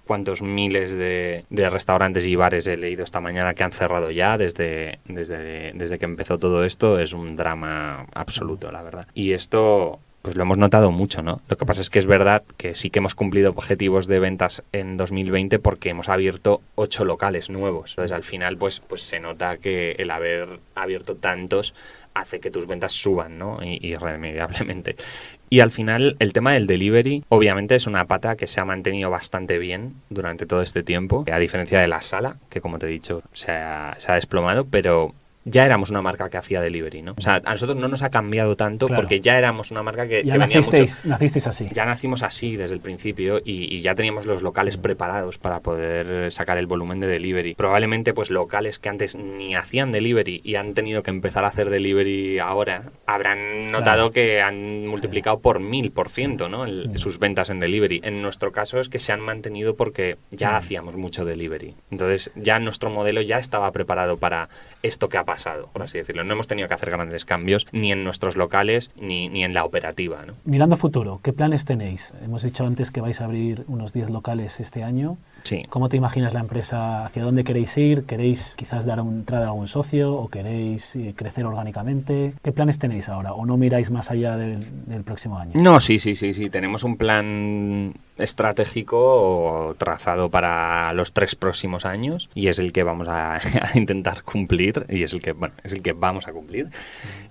cuántos 0.06 0.42
miles 0.42 0.92
de, 0.92 1.44
restaurantes 1.70 2.24
y 2.24 2.37
bares 2.37 2.66
he 2.66 2.76
leído 2.76 3.04
esta 3.04 3.20
mañana 3.20 3.54
que 3.54 3.62
han 3.62 3.72
cerrado 3.72 4.11
ya 4.11 4.37
desde, 4.37 4.98
desde, 5.06 5.72
desde 5.74 5.98
que 5.98 6.04
empezó 6.04 6.38
todo 6.38 6.64
esto, 6.64 6.98
es 6.98 7.12
un 7.12 7.37
drama 7.37 8.06
absoluto, 8.14 8.70
la 8.72 8.82
verdad. 8.82 9.06
Y 9.14 9.32
esto 9.32 10.00
pues 10.22 10.37
lo 10.37 10.42
hemos 10.42 10.56
notado 10.56 10.92
mucho, 10.92 11.22
¿no? 11.22 11.42
Lo 11.48 11.56
que 11.56 11.66
pasa 11.66 11.82
es 11.82 11.90
que 11.90 11.98
es 11.98 12.06
verdad 12.06 12.44
que 12.56 12.76
sí 12.76 12.90
que 12.90 13.00
hemos 13.00 13.16
cumplido 13.16 13.50
objetivos 13.50 14.06
de 14.06 14.20
ventas 14.20 14.62
en 14.72 14.96
2020 14.96 15.58
porque 15.58 15.90
hemos 15.90 16.08
abierto 16.08 16.62
ocho 16.76 17.04
locales 17.04 17.50
nuevos. 17.50 17.90
Entonces 17.90 18.12
al 18.12 18.22
final 18.22 18.56
pues, 18.56 18.80
pues 18.80 19.02
se 19.02 19.18
nota 19.18 19.58
que 19.58 19.92
el 19.98 20.11
haber 20.12 20.61
abierto 20.76 21.16
tantos 21.16 21.74
hace 22.14 22.40
que 22.40 22.50
tus 22.50 22.66
ventas 22.66 22.92
suban, 22.92 23.38
¿no? 23.38 23.58
irremediablemente. 23.62 24.96
Y 25.50 25.61
al 25.61 25.72
final 25.72 26.16
el 26.18 26.32
tema 26.32 26.52
del 26.52 26.66
delivery 26.66 27.24
obviamente 27.28 27.74
es 27.74 27.87
una 27.87 28.06
pata 28.06 28.37
que 28.37 28.46
se 28.46 28.61
ha 28.61 28.64
mantenido 28.64 29.11
bastante 29.11 29.58
bien 29.58 29.94
durante 30.08 30.46
todo 30.46 30.62
este 30.62 30.82
tiempo, 30.82 31.24
a 31.30 31.38
diferencia 31.38 31.80
de 31.80 31.88
la 31.88 32.00
sala, 32.00 32.37
que 32.48 32.61
como 32.61 32.78
te 32.78 32.87
he 32.87 32.90
dicho 32.90 33.22
se 33.32 33.52
ha, 33.52 33.94
se 33.98 34.12
ha 34.12 34.14
desplomado, 34.14 34.66
pero 34.66 35.14
ya 35.44 35.64
éramos 35.64 35.90
una 35.90 36.02
marca 36.02 36.28
que 36.28 36.37
hacía 36.37 36.61
delivery, 36.61 37.02
¿no? 37.02 37.14
O 37.18 37.20
sea, 37.20 37.40
a 37.44 37.52
nosotros 37.52 37.76
no 37.76 37.88
nos 37.88 38.02
ha 38.02 38.11
cambiado 38.11 38.57
tanto 38.57 38.88
porque 38.88 39.20
ya 39.20 39.38
éramos 39.38 39.70
una 39.70 39.83
marca 39.83 40.07
que, 40.07 40.22
ya 40.24 40.37
nacisteis, 40.37 41.05
nacisteis 41.05 41.46
así. 41.46 41.68
Ya 41.72 41.85
nacimos 41.85 42.22
así 42.22 42.57
desde 42.57 42.74
el 42.74 42.81
principio 42.81 43.40
y, 43.44 43.81
ya 43.83 43.94
teníamos 43.94 44.26
los 44.26 44.42
locales 44.42 44.76
preparados 44.76 45.38
para 45.38 45.61
poder 45.61 46.31
sacar 46.31 46.59
el 46.59 46.66
volumen 46.66 47.00
de 47.00 47.09
delivery. 47.09 47.55
Probablemente, 47.55 48.14
pues, 48.14 48.31
locales 48.31 48.78
que 48.78 48.88
antes 48.88 49.16
ni 49.16 49.55
hacían 49.55 49.90
delivery 49.90 50.40
y 50.44 50.55
han 50.55 50.74
tenido 50.74 51.02
que 51.02 51.11
empezar 51.11 51.44
a 51.44 51.48
hacer 51.48 51.70
delivery 51.70 52.38
ahora, 52.38 52.92
habrán 53.07 53.72
notado 53.72 54.11
que 54.11 54.40
han 54.40 54.87
multiplicado 54.87 55.40
por 55.40 55.59
mil 55.59 55.90
por 55.90 56.09
ciento, 56.09 56.48
¿no? 56.48 56.66
sus 56.96 57.18
ventas 57.18 57.50
en 57.50 57.59
delivery. 57.59 58.00
En 58.05 58.22
nuestro 58.22 58.52
caso 58.52 58.78
es 58.78 58.88
que 58.88 58.98
se 58.98 59.12
han 59.12 59.20
mantenido 59.20 59.74
porque 59.74 60.18
ya 60.31 60.57
hacíamos 60.57 60.96
mucho 60.96 61.24
delivery. 61.24 61.74
Entonces, 61.90 62.31
ya 62.37 62.59
nuestro 62.59 62.90
modelo 62.90 63.22
ya 63.22 63.38
estaba 63.38 63.70
preparado 63.72 64.18
para 64.18 64.48
esto 64.83 65.09
que 65.09 65.18
ha 65.18 65.24
pasado, 65.24 65.32
por 65.73 65.83
así 65.83 65.99
decirlo. 65.99 66.25
No 66.25 66.33
hemos 66.33 66.47
tenido 66.47 66.68
que 66.68 66.75
hacer 66.75 66.90
grandes 66.90 67.25
cambios 67.25 67.66
ni 67.73 67.92
en 67.92 68.05
nuestros 68.05 68.37
locales 68.37 68.90
ni, 69.01 69.29
ni 69.29 69.45
en 69.45 69.55
la 69.55 69.64
operativa. 69.64 70.25
¿no? 70.27 70.35
Mirando 70.45 70.77
futuro, 70.77 71.21
¿qué 71.23 71.33
planes 71.33 71.64
tenéis? 71.64 72.14
Hemos 72.25 72.42
dicho 72.42 72.66
antes 72.66 72.90
que 72.90 73.01
vais 73.01 73.21
a 73.21 73.25
abrir 73.25 73.64
unos 73.68 73.92
10 73.92 74.11
locales 74.11 74.61
este 74.61 74.83
año. 74.83 75.16
Sí. 75.45 75.64
¿Cómo 75.68 75.88
te 75.88 75.97
imaginas 75.97 76.35
la 76.35 76.40
empresa? 76.40 77.05
¿Hacia 77.05 77.25
dónde 77.25 77.45
queréis 77.45 77.77
ir? 77.77 78.05
¿Queréis 78.05 78.55
quizás 78.57 78.87
dar 78.87 79.01
entrada 79.01 79.47
a 79.47 79.49
algún 79.49 79.68
socio 79.68 80.14
o 80.14 80.29
queréis 80.29 80.95
eh, 80.97 81.14
crecer 81.16 81.45
orgánicamente? 81.47 82.35
¿Qué 82.42 82.53
planes 82.53 82.79
tenéis 82.79 83.09
ahora? 83.09 83.33
¿O 83.33 83.45
no 83.45 83.57
miráis 83.57 83.90
más 83.90 84.11
allá 84.11 84.37
del, 84.37 84.61
del 84.87 85.03
próximo 85.03 85.38
año? 85.38 85.53
No, 85.55 85.81
sí, 85.81 85.99
sí, 85.99 86.14
sí, 86.14 86.33
sí. 86.33 86.49
Tenemos 86.49 86.85
un 86.85 86.97
plan 86.97 87.95
estratégico 88.18 89.75
trazado 89.79 90.31
para 90.31 90.92
los 90.92 91.12
tres 91.12 91.35
próximos 91.35 91.85
años 91.85 92.29
y 92.35 92.48
es 92.48 92.59
el 92.59 92.72
que 92.72 92.83
vamos 92.83 93.09
a, 93.11 93.40
intentar 93.75 94.22
cumplir 94.22 94.85
y 94.88 95.03
es 95.03 95.12
el 95.12 95.22
que 95.22 95.33
bueno 95.33 95.55
es 95.64 95.72
el 95.72 95.83
que 95.83 95.92
vamos 95.92 96.29
a 96.29 96.33
cumplir. 96.33 96.68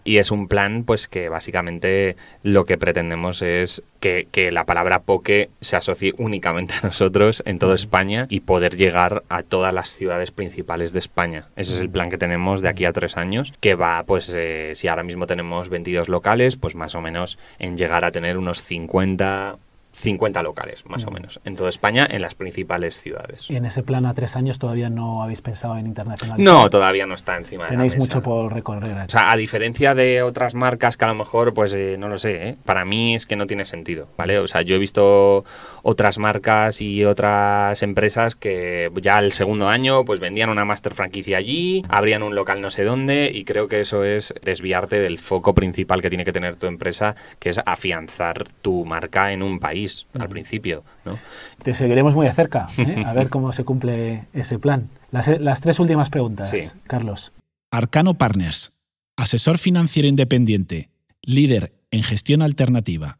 Y 0.03 0.17
es 0.17 0.31
un 0.31 0.47
plan 0.47 0.83
pues 0.83 1.07
que 1.07 1.29
básicamente 1.29 2.15
lo 2.41 2.65
que 2.65 2.77
pretendemos 2.77 3.41
es 3.41 3.83
que, 3.99 4.27
que 4.31 4.51
la 4.51 4.65
palabra 4.65 5.03
poke 5.03 5.51
se 5.61 5.75
asocie 5.75 6.13
únicamente 6.17 6.73
a 6.81 6.87
nosotros 6.87 7.43
en 7.45 7.59
toda 7.59 7.75
España 7.75 8.25
y 8.29 8.41
poder 8.41 8.75
llegar 8.75 9.23
a 9.29 9.43
todas 9.43 9.73
las 9.73 9.93
ciudades 9.93 10.31
principales 10.31 10.93
de 10.93 10.99
España. 10.99 11.49
Ese 11.55 11.75
es 11.75 11.81
el 11.81 11.89
plan 11.89 12.09
que 12.09 12.17
tenemos 12.17 12.61
de 12.61 12.69
aquí 12.69 12.85
a 12.85 12.93
tres 12.93 13.17
años 13.17 13.53
que 13.59 13.75
va 13.75 14.03
pues 14.03 14.31
eh, 14.35 14.71
si 14.75 14.87
ahora 14.87 15.03
mismo 15.03 15.27
tenemos 15.27 15.69
22 15.69 16.09
locales 16.09 16.55
pues 16.55 16.75
más 16.75 16.95
o 16.95 17.01
menos 17.01 17.37
en 17.59 17.77
llegar 17.77 18.05
a 18.05 18.11
tener 18.11 18.37
unos 18.37 18.63
50 18.63 19.57
50 19.93 20.41
locales, 20.43 20.85
más 20.85 21.05
o 21.05 21.11
mm. 21.11 21.13
menos, 21.13 21.39
en 21.43 21.55
toda 21.55 21.69
España, 21.69 22.07
en 22.09 22.21
las 22.21 22.35
principales 22.35 22.99
ciudades. 22.99 23.49
¿Y 23.49 23.55
en 23.55 23.65
ese 23.65 23.83
plan 23.83 24.05
a 24.05 24.13
tres 24.13 24.35
años 24.35 24.57
todavía 24.59 24.89
no 24.89 25.21
habéis 25.21 25.41
pensado 25.41 25.77
en 25.77 25.85
internacionalizar? 25.85 26.53
No, 26.53 26.69
todavía 26.69 27.05
no 27.05 27.15
está 27.15 27.37
encima 27.37 27.67
Tenéis 27.67 27.93
de 27.93 27.99
la 27.99 28.05
mesa. 28.05 28.15
mucho 28.17 28.23
por 28.23 28.53
recorrer. 28.53 29.05
O 29.07 29.09
sea, 29.09 29.31
a 29.31 29.37
diferencia 29.37 29.93
de 29.93 30.21
otras 30.21 30.55
marcas 30.55 30.97
que 30.97 31.05
a 31.05 31.09
lo 31.09 31.15
mejor, 31.15 31.53
pues 31.53 31.73
eh, 31.73 31.97
no 31.99 32.07
lo 32.07 32.17
sé, 32.19 32.49
¿eh? 32.49 32.57
para 32.65 32.85
mí 32.85 33.15
es 33.15 33.25
que 33.25 33.35
no 33.35 33.47
tiene 33.47 33.65
sentido, 33.65 34.07
¿vale? 34.17 34.39
O 34.39 34.47
sea, 34.47 34.61
yo 34.61 34.75
he 34.75 34.79
visto 34.79 35.43
otras 35.83 36.17
marcas 36.17 36.81
y 36.81 37.03
otras 37.03 37.83
empresas 37.83 38.35
que 38.35 38.89
ya 39.01 39.19
el 39.19 39.31
segundo 39.31 39.67
año, 39.67 40.05
pues 40.05 40.19
vendían 40.19 40.49
una 40.49 40.65
master 40.65 40.93
franquicia 40.93 41.37
allí, 41.37 41.83
abrían 41.89 42.23
un 42.23 42.35
local 42.35 42.61
no 42.61 42.69
sé 42.69 42.83
dónde 42.83 43.31
y 43.33 43.43
creo 43.43 43.67
que 43.67 43.81
eso 43.81 44.03
es 44.03 44.33
desviarte 44.41 44.99
del 44.99 45.17
foco 45.17 45.53
principal 45.53 46.01
que 46.01 46.09
tiene 46.09 46.25
que 46.25 46.33
tener 46.33 46.55
tu 46.55 46.67
empresa, 46.67 47.15
que 47.39 47.49
es 47.49 47.59
afianzar 47.65 48.47
tu 48.61 48.85
marca 48.85 49.31
en 49.33 49.43
un 49.43 49.59
país 49.59 49.80
al 50.13 50.29
principio. 50.29 50.83
¿no? 51.05 51.17
Te 51.63 51.73
seguiremos 51.73 52.15
muy 52.15 52.27
de 52.27 52.33
cerca, 52.33 52.69
¿eh? 52.77 53.03
a 53.05 53.13
ver 53.13 53.29
cómo 53.29 53.53
se 53.53 53.63
cumple 53.63 54.25
ese 54.33 54.59
plan. 54.59 54.89
Las, 55.11 55.61
tres 55.61 55.79
últimas 55.79 56.09
preguntas, 56.09 56.75
Carlos. 56.87 57.33
Arcano 57.71 58.15
Partners, 58.15 58.83
asesor 59.17 59.57
financiero 59.57 60.07
independiente, 60.07 60.89
líder 61.21 61.73
en 61.91 62.03
gestión 62.03 62.41
alternativa 62.41 63.19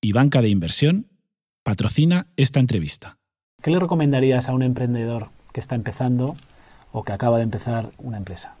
y 0.00 0.12
banca 0.12 0.42
de 0.42 0.48
inversión, 0.48 1.08
patrocina 1.62 2.26
esta 2.36 2.60
entrevista. 2.60 3.18
¿Qué 3.62 3.70
le 3.70 3.78
recomendarías 3.78 4.48
a 4.48 4.52
un 4.52 4.62
emprendedor 4.62 5.28
que 5.52 5.60
está 5.60 5.74
empezando 5.74 6.34
o 6.92 7.04
que 7.04 7.12
acaba 7.12 7.36
de 7.36 7.44
empezar 7.44 7.90
una 7.98 8.16
empresa? 8.16 8.54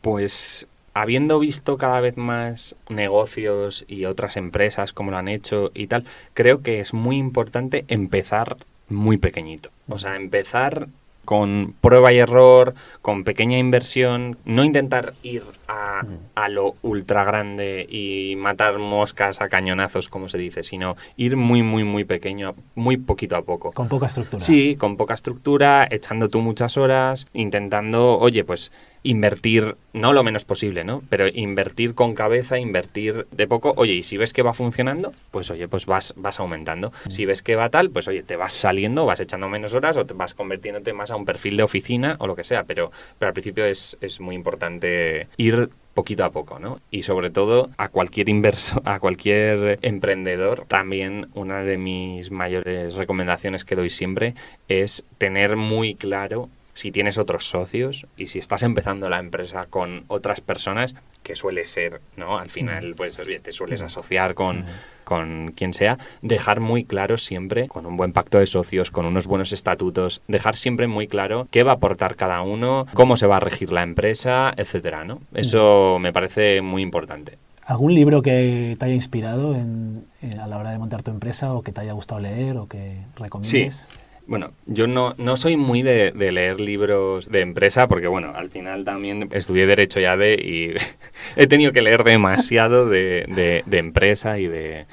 Pues 0.00 0.68
habiendo 0.94 1.38
visto 1.38 1.76
cada 1.76 2.00
vez 2.00 2.16
más 2.16 2.76
negocios 2.88 3.84
y 3.88 4.06
otras 4.06 4.36
empresas 4.36 4.92
como 4.92 5.10
lo 5.10 5.18
han 5.18 5.28
hecho 5.28 5.70
y 5.74 5.88
tal, 5.88 6.04
creo 6.32 6.62
que 6.62 6.80
es 6.80 6.94
muy 6.94 7.16
importante 7.16 7.84
empezar 7.88 8.56
muy 8.88 9.18
pequeñito. 9.18 9.70
O 9.88 9.98
sea, 9.98 10.16
empezar 10.16 10.88
con 11.24 11.74
prueba 11.80 12.12
y 12.12 12.18
error, 12.18 12.74
con 13.02 13.24
pequeña 13.24 13.58
inversión, 13.58 14.36
no 14.44 14.62
intentar 14.62 15.14
ir 15.22 15.42
a, 15.68 16.04
a, 16.34 16.48
lo 16.48 16.76
ultra 16.82 17.24
grande 17.24 17.86
y 17.88 18.36
matar 18.36 18.78
moscas 18.78 19.40
a 19.40 19.48
cañonazos, 19.48 20.08
como 20.08 20.28
se 20.28 20.38
dice, 20.38 20.62
sino 20.62 20.96
ir 21.16 21.36
muy, 21.36 21.62
muy, 21.62 21.84
muy 21.84 22.04
pequeño, 22.04 22.54
muy 22.74 22.98
poquito 22.98 23.36
a 23.36 23.42
poco. 23.42 23.72
Con 23.72 23.88
poca 23.88 24.06
estructura. 24.06 24.40
Sí, 24.40 24.76
con 24.76 24.96
poca 24.96 25.14
estructura, 25.14 25.88
echando 25.90 26.28
tú 26.28 26.42
muchas 26.42 26.76
horas, 26.76 27.26
intentando, 27.32 28.18
oye, 28.18 28.44
pues 28.44 28.70
invertir, 29.04 29.76
no 29.92 30.12
lo 30.12 30.24
menos 30.24 30.44
posible, 30.44 30.82
¿no? 30.82 31.02
Pero 31.10 31.28
invertir 31.28 31.94
con 31.94 32.14
cabeza, 32.14 32.58
invertir 32.58 33.26
de 33.30 33.46
poco. 33.46 33.74
Oye, 33.76 33.92
y 33.92 34.02
si 34.02 34.16
ves 34.16 34.32
que 34.32 34.42
va 34.42 34.54
funcionando, 34.54 35.12
pues 35.30 35.50
oye, 35.50 35.68
pues 35.68 35.86
vas, 35.86 36.14
vas 36.16 36.40
aumentando. 36.40 36.92
Si 37.08 37.26
ves 37.26 37.42
que 37.42 37.54
va 37.54 37.68
tal, 37.68 37.90
pues 37.90 38.08
oye, 38.08 38.22
te 38.22 38.36
vas 38.36 38.54
saliendo, 38.54 39.04
vas 39.04 39.20
echando 39.20 39.48
menos 39.48 39.74
horas 39.74 39.96
o 39.96 40.06
te 40.06 40.14
vas 40.14 40.34
convirtiéndote 40.34 40.92
más 40.94 41.10
a 41.10 41.16
un 41.16 41.26
perfil 41.26 41.56
de 41.56 41.62
oficina 41.62 42.16
o 42.18 42.26
lo 42.26 42.34
que 42.34 42.44
sea. 42.44 42.64
Pero, 42.64 42.90
pero 43.18 43.28
al 43.28 43.34
principio 43.34 43.66
es, 43.66 43.96
es 44.00 44.20
muy 44.20 44.34
importante 44.34 45.28
ir 45.36 45.68
poquito 45.92 46.24
a 46.24 46.30
poco, 46.30 46.58
¿no? 46.58 46.80
Y 46.90 47.02
sobre 47.02 47.30
todo 47.30 47.70
a 47.76 47.88
cualquier 47.88 48.28
inversor, 48.28 48.82
a 48.84 48.98
cualquier 48.98 49.78
emprendedor, 49.82 50.64
también 50.66 51.28
una 51.34 51.62
de 51.62 51.78
mis 51.78 52.30
mayores 52.30 52.94
recomendaciones 52.94 53.64
que 53.64 53.76
doy 53.76 53.90
siempre 53.90 54.34
es 54.68 55.04
tener 55.18 55.56
muy 55.56 55.94
claro 55.94 56.48
si 56.74 56.90
tienes 56.92 57.18
otros 57.18 57.48
socios 57.48 58.06
y 58.16 58.26
si 58.26 58.38
estás 58.38 58.62
empezando 58.62 59.08
la 59.08 59.18
empresa 59.18 59.66
con 59.70 60.04
otras 60.08 60.40
personas, 60.40 60.94
que 61.22 61.34
suele 61.34 61.66
ser, 61.66 62.00
¿no? 62.16 62.38
Al 62.38 62.50
final, 62.50 62.90
mm. 62.90 62.94
pues 62.94 63.16
te 63.16 63.52
sueles 63.52 63.82
mm. 63.82 63.86
asociar 63.86 64.34
con, 64.34 64.64
con 65.04 65.52
quien 65.56 65.72
sea, 65.72 65.98
dejar 66.22 66.60
muy 66.60 66.84
claro 66.84 67.16
siempre, 67.16 67.66
con 67.66 67.86
un 67.86 67.96
buen 67.96 68.12
pacto 68.12 68.38
de 68.38 68.46
socios, 68.46 68.90
con 68.90 69.06
unos 69.06 69.26
buenos 69.26 69.52
estatutos, 69.52 70.22
dejar 70.28 70.54
siempre 70.54 70.86
muy 70.86 71.08
claro 71.08 71.48
qué 71.50 71.62
va 71.62 71.72
a 71.72 71.76
aportar 71.76 72.16
cada 72.16 72.42
uno, 72.42 72.86
cómo 72.92 73.16
se 73.16 73.26
va 73.26 73.38
a 73.38 73.40
regir 73.40 73.72
la 73.72 73.82
empresa, 73.82 74.52
etcétera, 74.56 75.04
¿no? 75.04 75.20
Eso 75.32 75.98
me 75.98 76.12
parece 76.12 76.60
muy 76.60 76.82
importante. 76.82 77.38
¿Algún 77.66 77.94
libro 77.94 78.20
que 78.20 78.76
te 78.78 78.84
haya 78.84 78.94
inspirado 78.94 79.54
en, 79.54 80.04
a 80.38 80.46
la 80.46 80.58
hora 80.58 80.70
de 80.70 80.78
montar 80.78 81.02
tu 81.02 81.10
empresa 81.10 81.54
o 81.54 81.62
que 81.62 81.72
te 81.72 81.80
haya 81.80 81.92
gustado 81.92 82.20
leer 82.20 82.58
o 82.58 82.68
que 82.68 82.98
recomiendes? 83.16 83.86
Sí. 83.88 84.03
Bueno, 84.26 84.52
yo 84.66 84.86
no, 84.86 85.14
no 85.18 85.36
soy 85.36 85.56
muy 85.56 85.82
de, 85.82 86.12
leer 86.14 86.58
libros 86.58 87.30
de 87.30 87.40
empresa 87.40 87.88
porque, 87.88 88.08
bueno, 88.08 88.32
al 88.34 88.50
final 88.50 88.84
también 88.84 89.28
estudié 89.32 89.66
Derecho 89.66 90.00
ya 90.00 90.16
de 90.16 90.34
y 90.34 90.74
he 91.40 91.46
tenido 91.46 91.72
que 91.72 91.82
leer 91.82 92.04
demasiado 92.04 92.88
de, 92.88 93.62
de 93.66 93.78
empresa 93.78 94.38
y 94.38 94.46
de, 94.46 94.86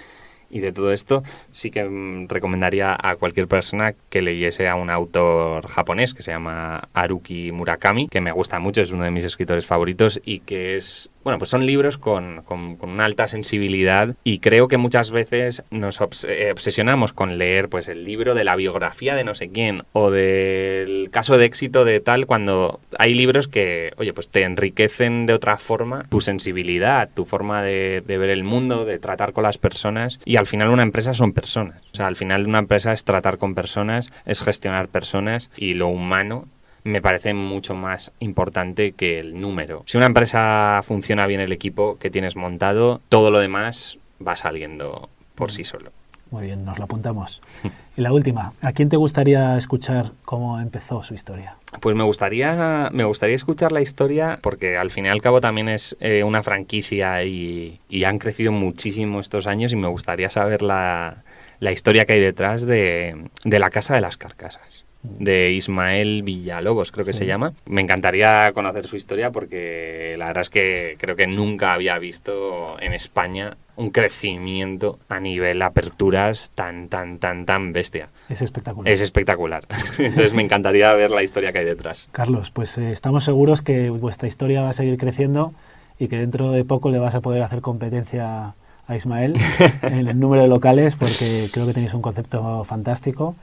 y 0.52 0.60
de 0.60 0.72
todo 0.72 0.92
esto, 0.92 1.24
sí 1.50 1.72
que 1.72 1.84
mm, 1.84 2.28
recomendaría 2.28 2.96
a 3.02 3.16
cualquier 3.16 3.48
persona 3.48 3.96
que 4.10 4.22
leyese 4.22 4.68
a 4.68 4.76
un 4.76 4.90
autor 4.90 5.68
japonés 5.68 6.14
que 6.14 6.24
se 6.24 6.32
llama 6.32 6.90
Haruki 6.94 7.52
Murakami, 7.52 8.08
que 8.10 8.22
me 8.22 8.32
gusta 8.32 8.60
mucho, 8.60 8.82
es 8.82 8.92
uno 8.92 9.04
de 9.04 9.12
mis 9.12 9.24
escritores 9.24 9.66
favoritos 9.66 10.22
y 10.26 10.40
que 10.40 10.76
es 10.76 11.10
bueno, 11.24 11.38
pues 11.38 11.50
son 11.50 11.66
libros 11.66 11.98
con, 11.98 12.42
con, 12.44 12.78
una 12.82 13.06
alta 13.06 13.28
sensibilidad 13.28 14.16
y 14.24 14.40
creo 14.40 14.68
que 14.68 14.78
muchas 14.78 15.12
veces 15.12 15.64
nos 15.70 16.00
eh, 16.28 16.50
obsesionamos 16.52 17.14
con 17.14 17.38
leer 17.38 17.70
pues 17.70 17.88
el 17.88 18.04
libro 18.06 18.34
de 18.34 18.44
la 18.44 18.56
biografía 18.56 19.16
de 19.16 19.24
no 19.24 19.36
sé 19.36 19.50
quién 19.50 19.84
o 19.94 20.12
del 20.12 21.10
caso 21.12 21.38
de 21.38 21.46
éxito 21.46 21.86
de 21.86 22.00
tal 22.00 22.26
cuando 22.26 22.80
hay 22.98 23.14
libros 23.14 23.48
que, 23.48 23.94
oye, 23.98 24.14
pues 24.14 24.30
te 24.30 24.44
enriquecen 24.44 25.26
de 25.26 25.34
otra 25.34 25.58
forma 25.58 26.06
tu 26.10 26.22
sensibilidad, 26.22 27.10
tu 27.14 27.26
forma 27.26 27.62
de, 27.62 28.04
de 28.06 28.18
ver 28.18 28.30
el 28.30 28.44
mundo, 28.44 28.86
de 28.86 29.00
tratar 29.00 29.34
con 29.34 29.44
las 29.44 29.58
personas 29.58 30.20
y 30.26 30.38
al 30.38 30.48
final 30.48 30.70
una 30.70 30.84
empresa 30.84 31.14
son 31.14 31.34
personas. 31.34 31.82
O 31.94 31.96
sea, 31.96 32.08
al 32.08 32.16
final 32.16 32.48
una 32.48 32.60
empresa 32.60 32.94
es 32.94 33.04
tratar 33.04 33.38
con 33.38 33.56
personas, 33.56 34.12
es 34.26 34.42
gestionar 34.42 34.88
personas 34.88 35.50
y 35.56 35.74
lo 35.74 35.88
humano 35.88 36.48
me 36.84 37.02
parece 37.02 37.34
mucho 37.34 37.76
más 37.76 38.12
importante 38.20 38.94
que 38.94 39.20
el 39.20 39.40
número. 39.40 39.84
Si 39.86 39.98
una 39.98 40.08
empresa 40.08 40.82
funciona 40.84 41.28
bien 41.28 41.42
el 41.42 41.52
equipo 41.52 41.98
que 41.98 42.10
tienes 42.10 42.36
montado, 42.36 43.02
todo 43.10 43.32
lo 43.32 43.40
demás 43.40 43.98
va 44.26 44.36
saliendo 44.36 45.10
por 45.36 45.52
sí 45.52 45.64
solo. 45.64 45.92
Muy 46.32 46.44
bien, 46.46 46.64
nos 46.64 46.78
lo 46.78 46.86
apuntamos. 46.86 47.42
Y 47.98 48.02
la 48.02 48.14
última, 48.14 48.54
¿a 48.62 48.72
quién 48.72 48.88
te 48.88 48.96
gustaría 48.96 49.58
escuchar 49.58 50.14
cómo 50.24 50.62
empezó 50.62 51.04
su 51.04 51.14
historia? 51.14 51.58
Pues 51.82 51.94
me 51.94 52.06
gustaría, 52.06 52.90
me 52.94 53.04
gustaría 53.04 53.36
escuchar 53.36 53.74
la 53.74 53.82
historia 53.82 54.40
porque 54.42 54.78
al 54.78 54.92
fin 54.92 55.08
y 55.08 55.10
al 55.10 55.22
cabo 55.22 55.42
también 55.42 55.68
es 55.68 55.98
eh, 56.00 56.24
una 56.24 56.42
franquicia 56.42 57.26
y, 57.26 57.82
han 58.06 58.18
crecido 58.18 58.54
muchísimo 58.54 59.20
estos 59.20 59.46
años 59.46 59.74
y 59.74 59.76
me 59.76 59.90
gustaría 59.90 60.30
saber 60.30 60.62
la, 60.62 61.22
historia 61.60 62.06
que 62.06 62.14
hay 62.14 62.22
detrás 62.22 62.66
de, 62.66 63.26
de 63.44 63.60
la 63.60 63.70
Casa 63.70 63.94
de 63.96 64.02
las 64.02 64.16
Carcasas 64.16 64.81
de 65.04 65.52
Ismael 65.52 66.24
Villalobos, 66.24 66.92
creo 66.92 67.06
que 67.06 67.14
se 67.14 67.26
llama. 67.26 67.54
Me 67.66 67.82
encantaría 67.82 68.52
conocer 68.54 68.88
su 68.88 68.96
historia 68.96 69.32
porque 69.32 70.16
la 70.18 70.28
verdad 70.28 70.42
es 70.42 70.50
que 70.50 70.96
creo 71.00 71.16
que 71.16 71.28
nunca 71.28 71.74
había 71.74 71.98
visto 71.98 72.80
en 72.80 72.94
España 72.94 73.58
un 73.76 73.90
crecimiento 73.90 75.00
a 75.10 75.20
nivel 75.20 75.62
aperturas 75.62 76.52
tan, 76.54 76.88
tan, 76.88 77.18
tan, 77.18 77.46
tan 77.46 77.74
bestia. 77.74 78.10
Es 78.30 78.42
espectacular. 78.42 78.92
Es 78.92 79.02
espectacular. 79.02 79.66
Entonces 79.98 80.34
me 80.34 80.44
encantaría 80.44 80.94
ver 80.94 81.12
la 81.12 81.24
historia 81.24 81.52
que 81.52 81.60
hay 81.60 81.66
detrás. 81.66 82.08
Carlos, 82.12 82.52
pues 82.52 82.78
eh, 82.78 82.92
estamos 82.92 83.24
seguros 83.24 83.62
que 83.62 83.90
vuestra 83.90 84.28
historia 84.28 84.62
va 84.62 84.70
a 84.70 84.74
seguir 84.74 84.98
creciendo 84.98 85.54
y 85.98 86.08
que 86.08 86.18
dentro 86.18 86.52
de 86.52 86.64
poco 86.64 86.90
le 86.90 87.00
vas 87.00 87.16
a 87.16 87.22
poder 87.22 87.42
hacer 87.42 87.62
competencia 87.62 88.54
a 88.88 88.96
Ismael 88.96 89.34
en 89.82 90.08
el 90.08 90.20
número 90.20 90.44
de 90.44 90.48
locales 90.48 90.96
porque 90.96 91.50
creo 91.52 91.66
que 91.66 91.74
tenéis 91.74 91.94
un 91.94 92.02
concepto 92.02 92.64
fantástico 92.66 93.36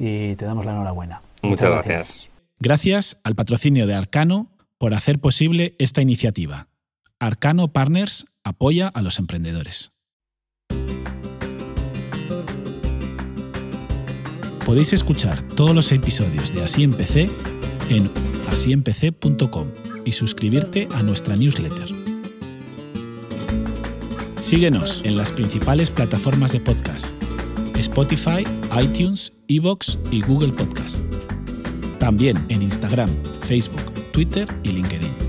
y 0.00 0.34
te 0.36 0.46
damos 0.46 0.64
la 0.64 0.72
enhorabuena. 0.72 1.20
Muchas, 1.42 1.70
gracias. 1.70 2.28
Gracias 2.58 3.20
al 3.22 3.34
patrocinio 3.34 3.86
de 3.86 3.94
Arcano 3.94 4.48
por 4.78 4.94
hacer 4.94 5.18
posible 5.18 5.74
esta 5.78 6.00
iniciativa. 6.00 6.68
Arcano 7.18 7.68
Partners 7.68 8.26
apoya 8.42 8.88
a 8.88 9.02
los 9.02 9.18
emprendedores. 9.18 9.92
Podéis 14.64 14.92
escuchar 14.92 15.42
todos 15.42 15.74
los 15.74 15.92
episodios 15.92 16.54
de 16.54 16.62
Así 16.62 16.82
Empecé 16.82 17.28
en 17.90 18.10
asíempecé.com 18.50 19.68
y 20.04 20.12
suscribirte 20.12 20.88
a 20.94 21.02
nuestra 21.02 21.36
newsletter. 21.36 21.88
Síguenos 24.40 25.04
en 25.04 25.16
las 25.16 25.32
principales 25.32 25.90
plataformas 25.90 26.52
de 26.52 26.60
podcast 26.60 27.14
Spotify, 27.80 28.44
iTunes, 28.78 29.32
Evox 29.48 29.98
y 30.10 30.22
Google 30.22 30.52
Podcast. 30.52 31.02
También 31.98 32.44
en 32.48 32.62
Instagram, 32.62 33.10
Facebook, 33.42 33.92
Twitter 34.12 34.46
y 34.62 34.70
LinkedIn. 34.72 35.19